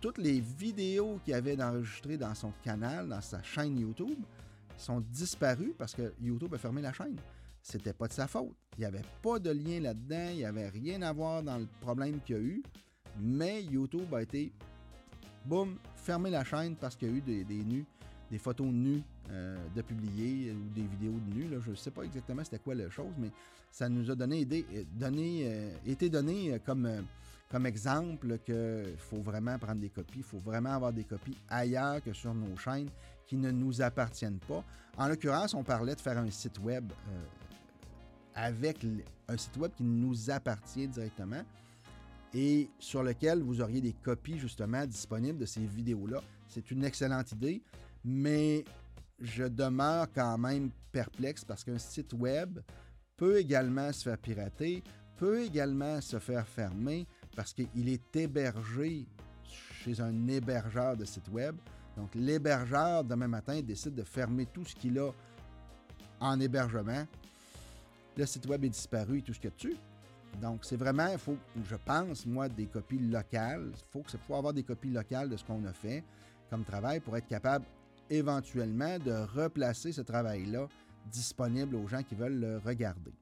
Toutes 0.00 0.18
les 0.18 0.38
vidéos 0.38 1.18
qu'il 1.24 1.32
avait 1.32 1.60
enregistrées 1.60 2.18
dans 2.18 2.34
son 2.34 2.52
canal, 2.62 3.08
dans 3.08 3.22
sa 3.22 3.42
chaîne 3.42 3.78
YouTube, 3.78 4.18
sont 4.76 5.00
disparues 5.00 5.74
parce 5.78 5.94
que 5.94 6.12
YouTube 6.20 6.52
a 6.52 6.58
fermé 6.58 6.82
la 6.82 6.92
chaîne. 6.92 7.16
C'était 7.62 7.94
pas 7.94 8.06
de 8.06 8.12
sa 8.12 8.26
faute. 8.26 8.54
Il 8.76 8.80
n'y 8.80 8.84
avait 8.84 9.04
pas 9.22 9.38
de 9.38 9.50
lien 9.50 9.80
là-dedans, 9.80 10.28
il 10.30 10.36
n'y 10.36 10.44
avait 10.44 10.68
rien 10.68 11.00
à 11.00 11.12
voir 11.14 11.42
dans 11.42 11.56
le 11.56 11.66
problème 11.80 12.20
qu'il 12.20 12.36
y 12.36 12.38
a 12.38 12.42
eu. 12.42 12.62
Mais 13.18 13.62
YouTube 13.62 14.12
a 14.12 14.20
été, 14.20 14.52
boum, 15.46 15.78
fermé 15.96 16.28
la 16.28 16.44
chaîne 16.44 16.76
parce 16.76 16.96
qu'il 16.96 17.08
y 17.08 17.12
a 17.12 17.14
eu 17.14 17.20
des, 17.22 17.64
nus, 17.64 17.86
des 18.30 18.38
photos 18.38 18.66
nues 18.66 19.02
euh, 19.30 19.56
de 19.74 19.82
publier 19.82 20.52
ou 20.52 20.74
des 20.74 20.86
vidéos 20.86 21.18
de 21.28 21.34
nus. 21.34 21.48
Je 21.64 21.70
ne 21.70 21.76
sais 21.76 21.90
pas 21.90 22.02
exactement 22.02 22.42
c'était 22.44 22.58
quoi 22.58 22.74
la 22.74 22.90
chose, 22.90 23.12
mais 23.18 23.30
ça 23.74 23.88
nous 23.88 24.08
a 24.08 24.14
donné, 24.14 24.46
euh, 24.52 24.84
donné 24.92 25.42
euh, 25.46 25.70
été 25.84 26.08
donné 26.08 26.52
euh, 26.52 26.58
comme, 26.64 26.88
comme 27.50 27.66
exemple 27.66 28.38
qu'il 28.38 28.96
faut 28.98 29.20
vraiment 29.20 29.58
prendre 29.58 29.80
des 29.80 29.88
copies, 29.88 30.18
il 30.18 30.22
faut 30.22 30.38
vraiment 30.38 30.70
avoir 30.70 30.92
des 30.92 31.02
copies 31.02 31.36
ailleurs 31.48 32.00
que 32.00 32.12
sur 32.12 32.32
nos 32.32 32.56
chaînes 32.56 32.88
qui 33.26 33.36
ne 33.36 33.50
nous 33.50 33.82
appartiennent 33.82 34.38
pas. 34.46 34.62
En 34.96 35.08
l'occurrence, 35.08 35.54
on 35.54 35.64
parlait 35.64 35.96
de 35.96 36.00
faire 36.00 36.18
un 36.18 36.30
site 36.30 36.60
web 36.60 36.84
avec 38.32 38.86
un 39.26 39.36
site 39.36 39.56
web 39.56 39.72
qui 39.76 39.82
nous 39.82 40.30
appartient 40.30 40.86
directement 40.86 41.42
et 42.32 42.68
sur 42.78 43.02
lequel 43.02 43.42
vous 43.42 43.60
auriez 43.60 43.80
des 43.80 43.92
copies 43.92 44.38
justement 44.38 44.86
disponibles 44.86 45.38
de 45.38 45.46
ces 45.46 45.66
vidéos-là. 45.66 46.20
C'est 46.46 46.70
une 46.70 46.84
excellente 46.84 47.32
idée, 47.32 47.60
mais 48.04 48.64
je 49.20 49.44
demeure 49.44 50.06
quand 50.12 50.38
même 50.38 50.70
perplexe 50.92 51.44
parce 51.44 51.64
qu'un 51.64 51.78
site 51.78 52.12
web, 52.12 52.60
peut 53.16 53.38
également 53.38 53.92
se 53.92 54.04
faire 54.04 54.18
pirater, 54.18 54.82
peut 55.16 55.42
également 55.42 56.00
se 56.00 56.18
faire 56.18 56.46
fermer 56.46 57.06
parce 57.36 57.52
qu'il 57.52 57.88
est 57.88 58.16
hébergé 58.16 59.06
chez 59.48 60.00
un 60.00 60.28
hébergeur 60.28 60.96
de 60.96 61.04
site 61.04 61.28
web. 61.30 61.56
Donc 61.96 62.14
l'hébergeur, 62.14 63.04
demain 63.04 63.28
matin, 63.28 63.60
décide 63.60 63.94
de 63.94 64.02
fermer 64.02 64.46
tout 64.46 64.64
ce 64.64 64.74
qu'il 64.74 64.98
a 64.98 65.10
en 66.20 66.40
hébergement. 66.40 67.06
Le 68.16 68.26
site 68.26 68.46
web 68.46 68.64
est 68.64 68.70
disparu 68.70 69.18
et 69.18 69.22
tout 69.22 69.34
ce 69.34 69.40
que 69.40 69.48
tu. 69.48 69.76
Donc, 70.40 70.64
c'est 70.64 70.76
vraiment, 70.76 71.08
il 71.08 71.18
faut, 71.18 71.36
je 71.68 71.76
pense, 71.76 72.26
moi, 72.26 72.48
des 72.48 72.66
copies 72.66 72.98
locales. 72.98 73.70
Il 73.72 73.92
faut, 73.92 74.00
que, 74.00 74.16
faut 74.18 74.34
avoir 74.34 74.52
des 74.52 74.64
copies 74.64 74.90
locales 74.90 75.28
de 75.28 75.36
ce 75.36 75.44
qu'on 75.44 75.64
a 75.64 75.72
fait 75.72 76.02
comme 76.50 76.64
travail 76.64 77.00
pour 77.00 77.16
être 77.16 77.28
capable 77.28 77.64
éventuellement 78.10 78.98
de 78.98 79.12
replacer 79.12 79.92
ce 79.92 80.00
travail-là 80.00 80.68
disponible 81.10 81.76
aux 81.76 81.86
gens 81.86 82.02
qui 82.02 82.14
veulent 82.14 82.40
le 82.40 82.58
regarder. 82.58 83.12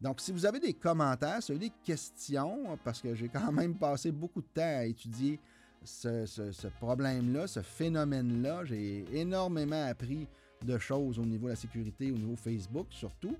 Donc, 0.00 0.20
si 0.20 0.30
vous 0.30 0.44
avez 0.44 0.60
des 0.60 0.74
commentaires, 0.74 1.42
si 1.42 1.52
vous 1.52 1.58
avez 1.58 1.68
des 1.68 1.74
questions, 1.82 2.78
parce 2.84 3.00
que 3.00 3.14
j'ai 3.14 3.28
quand 3.28 3.50
même 3.52 3.74
passé 3.74 4.12
beaucoup 4.12 4.42
de 4.42 4.48
temps 4.54 4.62
à 4.62 4.84
étudier 4.84 5.40
ce, 5.82 6.66
problème-là, 6.80 7.46
ce 7.46 7.60
phénomène-là, 7.60 8.64
j'ai 8.64 9.04
énormément 9.12 9.86
appris 9.86 10.26
de 10.64 10.78
choses 10.78 11.18
au 11.18 11.24
niveau 11.24 11.46
de 11.46 11.50
la 11.50 11.56
sécurité, 11.56 12.10
au 12.10 12.16
niveau 12.16 12.36
Facebook 12.36 12.88
surtout. 12.90 13.36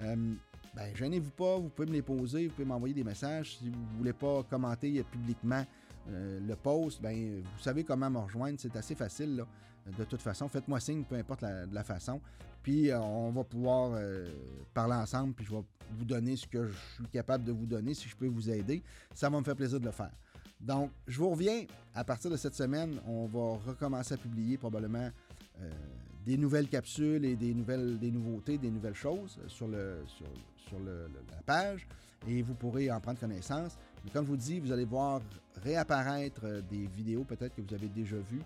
Euh, 0.00 0.34
ben, 0.74 0.94
gênez-vous 0.94 1.30
pas, 1.30 1.56
vous 1.56 1.70
pouvez 1.70 1.88
me 1.88 1.94
les 1.94 2.02
poser, 2.02 2.48
vous 2.48 2.52
pouvez 2.52 2.66
m'envoyer 2.66 2.94
des 2.94 3.04
messages. 3.04 3.56
Si 3.56 3.70
vous 3.70 3.76
ne 3.92 3.98
voulez 3.98 4.12
pas 4.12 4.42
commenter 4.42 5.02
publiquement 5.04 5.64
euh, 6.10 6.38
le 6.46 6.56
post, 6.56 7.00
ben, 7.00 7.42
vous 7.42 7.62
savez 7.62 7.82
comment 7.82 8.10
me 8.10 8.18
rejoindre, 8.18 8.58
c'est 8.60 8.76
assez 8.76 8.94
facile. 8.94 9.44
De 9.98 10.04
toute 10.04 10.22
façon, 10.22 10.48
faites-moi 10.48 10.80
signe, 10.80 11.04
peu 11.04 11.14
importe 11.14 11.42
la 11.42 11.84
façon. 11.84 12.20
Puis 12.66 12.90
euh, 12.90 12.98
on 12.98 13.30
va 13.30 13.44
pouvoir 13.44 13.92
euh, 13.94 14.26
parler 14.74 14.94
ensemble, 14.94 15.34
puis 15.34 15.44
je 15.44 15.52
vais 15.52 15.62
vous 15.92 16.04
donner 16.04 16.34
ce 16.34 16.48
que 16.48 16.66
je 16.66 16.76
suis 16.96 17.06
capable 17.12 17.44
de 17.44 17.52
vous 17.52 17.64
donner, 17.64 17.94
si 17.94 18.08
je 18.08 18.16
peux 18.16 18.26
vous 18.26 18.50
aider. 18.50 18.82
Ça 19.14 19.30
va 19.30 19.38
me 19.38 19.44
faire 19.44 19.54
plaisir 19.54 19.78
de 19.78 19.84
le 19.84 19.92
faire. 19.92 20.10
Donc, 20.60 20.90
je 21.06 21.16
vous 21.16 21.30
reviens 21.30 21.64
à 21.94 22.02
partir 22.02 22.28
de 22.28 22.36
cette 22.36 22.56
semaine. 22.56 22.98
On 23.06 23.26
va 23.26 23.56
recommencer 23.64 24.14
à 24.14 24.16
publier 24.16 24.58
probablement 24.58 25.10
euh, 25.60 25.70
des 26.24 26.36
nouvelles 26.36 26.66
capsules 26.66 27.24
et 27.24 27.36
des 27.36 27.54
nouvelles, 27.54 28.00
nouveautés, 28.02 28.58
des 28.58 28.72
nouvelles 28.72 28.94
choses 28.94 29.38
sur, 29.46 29.68
la 29.68 31.42
page 31.46 31.86
et 32.26 32.42
vous 32.42 32.54
pourrez 32.54 32.90
en 32.90 33.00
prendre 33.00 33.20
connaissance. 33.20 33.78
Mais 34.04 34.10
comme 34.10 34.24
je 34.24 34.30
vous 34.30 34.36
dis, 34.36 34.58
vous 34.58 34.72
allez 34.72 34.86
voir 34.86 35.20
réapparaître 35.62 36.44
des 36.68 36.88
vidéos 36.88 37.22
peut-être 37.22 37.54
que 37.54 37.62
vous 37.62 37.74
avez 37.74 37.86
déjà 37.86 38.16
vues 38.16 38.42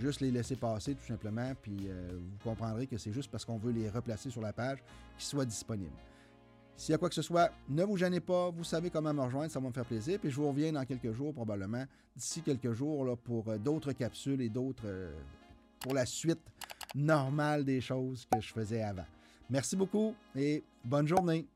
juste 0.00 0.20
les 0.20 0.30
laisser 0.30 0.56
passer 0.56 0.94
tout 0.94 1.06
simplement, 1.06 1.52
puis 1.60 1.76
euh, 1.86 2.18
vous 2.18 2.50
comprendrez 2.50 2.86
que 2.86 2.96
c'est 2.96 3.12
juste 3.12 3.30
parce 3.30 3.44
qu'on 3.44 3.58
veut 3.58 3.72
les 3.72 3.88
replacer 3.88 4.30
sur 4.30 4.40
la 4.40 4.52
page 4.52 4.78
qu'ils 5.16 5.26
soient 5.26 5.44
disponibles. 5.44 5.96
S'il 6.76 6.92
y 6.92 6.94
a 6.94 6.98
quoi 6.98 7.08
que 7.08 7.14
ce 7.14 7.22
soit, 7.22 7.52
ne 7.68 7.84
vous 7.84 7.96
gênez 7.96 8.20
pas, 8.20 8.50
vous 8.50 8.64
savez 8.64 8.90
comment 8.90 9.14
me 9.14 9.22
rejoindre, 9.22 9.50
ça 9.50 9.60
va 9.60 9.68
me 9.68 9.72
faire 9.72 9.84
plaisir. 9.84 10.18
Puis 10.18 10.30
je 10.30 10.36
vous 10.36 10.48
reviens 10.48 10.72
dans 10.72 10.84
quelques 10.84 11.12
jours, 11.12 11.32
probablement, 11.32 11.84
d'ici 12.16 12.42
quelques 12.42 12.72
jours, 12.72 13.04
là, 13.04 13.14
pour 13.14 13.48
euh, 13.48 13.58
d'autres 13.58 13.92
capsules 13.92 14.40
et 14.40 14.48
d'autres. 14.48 14.86
Euh, 14.86 15.12
pour 15.80 15.92
la 15.92 16.06
suite 16.06 16.40
normale 16.94 17.62
des 17.62 17.80
choses 17.80 18.26
que 18.32 18.40
je 18.40 18.52
faisais 18.52 18.82
avant. 18.82 19.04
Merci 19.50 19.76
beaucoup 19.76 20.14
et 20.34 20.64
bonne 20.82 21.06
journée. 21.06 21.46